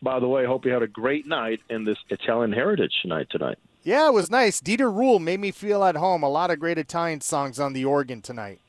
By 0.00 0.20
the 0.20 0.28
way, 0.28 0.46
hope 0.46 0.64
you 0.64 0.70
had 0.70 0.84
a 0.84 0.86
great 0.86 1.26
night 1.26 1.58
in 1.68 1.84
this 1.84 1.98
Italian 2.08 2.52
Heritage 2.52 2.92
night 3.04 3.26
tonight. 3.28 3.58
Yeah, 3.82 4.06
it 4.06 4.12
was 4.12 4.30
nice. 4.30 4.60
Dieter 4.60 4.94
Ruehle 4.94 5.20
made 5.20 5.40
me 5.40 5.50
feel 5.50 5.82
at 5.82 5.96
home. 5.96 6.22
A 6.22 6.28
lot 6.28 6.52
of 6.52 6.60
great 6.60 6.78
Italian 6.78 7.20
songs 7.22 7.58
on 7.58 7.72
the 7.72 7.84
organ 7.84 8.22
tonight. 8.22 8.60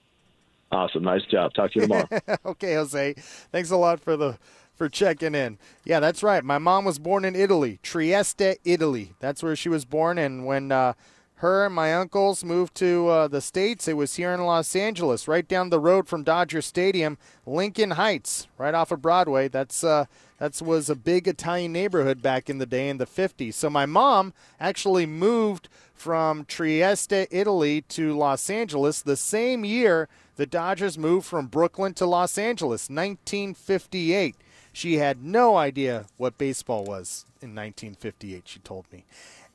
Awesome. 0.72 1.04
Nice 1.04 1.26
job. 1.26 1.54
Talk 1.54 1.74
to 1.74 1.82
you 1.82 1.86
tomorrow. 1.86 2.08
okay, 2.48 2.74
Jose. 2.74 3.14
Thanks 3.52 3.70
a 3.70 3.78
lot 3.78 4.00
for 4.00 4.18
the 4.18 4.40
for 4.74 4.90
checking 4.90 5.36
in. 5.36 5.60
Yeah, 5.86 6.00
that's 6.00 6.24
right. 6.24 6.44
My 6.44 6.58
mom 6.58 6.86
was 6.86 6.98
born 6.98 7.24
in 7.24 7.36
Italy, 7.36 7.80
Trieste, 7.84 8.58
Italy. 8.66 9.14
That's 9.20 9.44
where 9.44 9.56
she 9.56 9.70
was 9.70 9.86
born. 9.86 10.18
And 10.18 10.48
when 10.48 10.72
uh, 10.72 10.94
her 11.38 11.66
and 11.66 11.76
my 11.76 11.94
uncles 11.94 12.44
moved 12.44 12.74
to 12.76 13.08
uh, 13.08 13.28
the 13.28 13.42
States, 13.42 13.88
it 13.88 13.94
was 13.94 14.16
here 14.16 14.32
in 14.32 14.44
Los 14.44 14.76
Angeles, 14.76 15.28
right 15.28 15.48
down 15.48 15.70
the 15.70 15.80
road 15.80 16.08
from 16.08 16.24
Dodger 16.24 16.62
Stadium, 16.62 17.18
Lincoln 17.46 17.92
Heights, 17.92 18.48
right 18.58 18.74
off 18.74 18.92
of 18.92 19.04
Broadway. 19.04 19.48
That's 19.48 19.84
uh, 19.84 20.06
that 20.40 20.60
was 20.62 20.90
a 20.90 20.96
big 20.96 21.28
Italian 21.28 21.74
neighborhood 21.74 22.22
back 22.22 22.50
in 22.50 22.58
the 22.58 22.66
day 22.66 22.90
in 22.90 22.98
the 22.98 23.06
50s. 23.06 23.54
So 23.54 23.70
my 23.70 23.86
mom 23.86 24.34
actually 24.60 25.06
moved 25.06 25.70
from 25.94 26.46
Trieste, 26.46 27.28
Italy 27.32 27.82
to 27.90 28.16
Los 28.16 28.50
Angeles 28.50 29.02
the 29.02 29.18
same 29.18 29.64
year 29.66 30.08
the 30.38 30.46
Dodgers 30.46 30.98
moved 30.98 31.26
from 31.26 31.48
Brooklyn 31.48 31.96
to 31.96 32.06
Los 32.06 32.38
Angeles, 32.38 32.90
1958. 32.90 34.36
She 34.72 34.98
had 34.98 35.24
no 35.24 35.58
idea 35.58 36.06
what 36.18 36.38
baseball 36.38 36.84
was 36.84 37.26
in 37.42 37.56
1958, 37.56 38.44
she 38.48 38.60
told 38.60 38.86
me. 38.92 39.06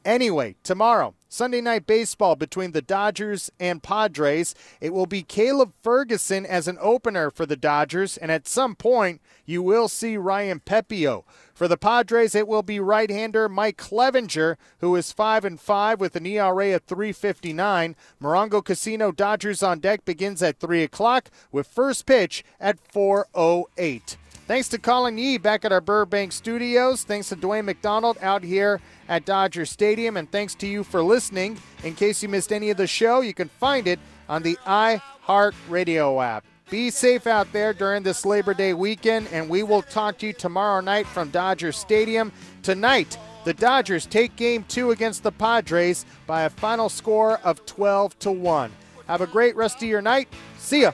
Anyway, 0.05 0.57
tomorrow, 0.65 1.15
Sunday 1.29 1.61
night 1.61 1.87
baseball 1.87 2.35
between 2.35 2.73
the 2.73 2.83
Dodgers 2.83 3.51
and 3.61 3.83
Padres. 3.83 4.55
It 4.81 4.93
will 4.93 5.07
be 5.07 5.23
Caleb 5.23 5.73
Ferguson 5.81 6.45
as 6.45 6.67
an 6.67 6.77
opener 6.81 7.31
for 7.31 7.47
the 7.47 7.57
Dodgers, 7.57 8.17
and 8.17 8.31
at 8.31 8.49
some 8.49 8.75
point, 8.75 9.21
you 9.47 9.63
will 9.63 9.89
see 9.89 10.17
Ryan 10.17 10.61
Pepiot. 10.61 11.25
For 11.55 11.69
the 11.69 11.77
Padres, 11.77 12.35
it 12.35 12.49
will 12.49 12.63
be 12.63 12.81
right-hander 12.81 13.49
Mike 13.49 13.77
Clevinger, 13.77 14.57
who 14.81 14.97
is 14.97 15.13
5 15.13 15.45
and 15.45 15.61
5 15.61 16.01
with 16.01 16.17
an 16.17 16.27
ERA 16.27 16.75
of 16.75 16.83
359. 16.83 17.95
Morongo 18.21 18.65
Casino 18.65 19.13
Dodgers 19.13 19.63
on 19.63 19.79
deck 19.79 20.05
begins 20.05 20.43
at 20.43 20.59
3 20.59 20.83
o'clock 20.83 21.31
with 21.53 21.69
first 21.69 22.07
pitch 22.07 22.45
at 22.59 22.79
408. 22.93 24.17
Thanks 24.47 24.69
to 24.71 24.79
Colin 24.79 25.19
Yee 25.19 25.39
back 25.39 25.65
at 25.65 25.73
our 25.73 25.81
Burbank 25.81 26.33
studios. 26.33 27.05
Thanks 27.05 27.29
to 27.29 27.37
Dwayne 27.37 27.65
McDonald 27.65 28.19
out 28.21 28.43
here 28.43 28.81
at 29.09 29.25
Dodger 29.25 29.65
Stadium. 29.65 30.17
And 30.17 30.31
thanks 30.31 30.55
to 30.57 30.67
you 30.67 30.83
for 30.83 31.03
listening. 31.03 31.59
In 31.85 31.95
case 31.95 32.23
you 32.23 32.29
missed 32.29 32.53
any 32.53 32.71
of 32.71 32.77
the 32.77 32.87
show, 32.87 33.21
you 33.21 33.35
can 33.35 33.49
find 33.49 33.87
it 33.87 34.01
on 34.29 34.43
the 34.43 34.57
iHeart 34.67 35.55
Radio 35.69 36.21
app. 36.21 36.45
Be 36.71 36.91
safe 36.91 37.27
out 37.27 37.53
there 37.53 37.73
during 37.73 38.03
this 38.03 38.25
Labor 38.25 38.55
Day 38.55 38.73
weekend, 38.73 39.29
and 39.31 39.49
we 39.49 39.63
will 39.63 39.83
talk 39.83 40.19
to 40.19 40.29
you 40.29 40.33
tomorrow 40.33 40.81
night 40.81 41.07
from 41.07 41.29
Dodger 41.29 41.71
Stadium. 41.71 42.33
Tonight, 42.63 43.19
the 43.45 43.53
Dodgers 43.53 44.07
take 44.07 44.35
game 44.37 44.65
two 44.69 44.91
against 44.91 45.23
the 45.23 45.33
Padres 45.33 46.07
by 46.27 46.43
a 46.43 46.51
final 46.51 46.89
score 46.89 47.39
of 47.45 47.65
12 47.67 48.19
to 48.21 48.33
1. 48.33 48.73
Have 49.07 49.21
a 49.21 49.27
great 49.27 49.55
rest 49.55 49.77
of 49.77 49.89
your 49.89 50.01
night. 50.01 50.29
See 50.59 50.83
ya. 50.83 50.93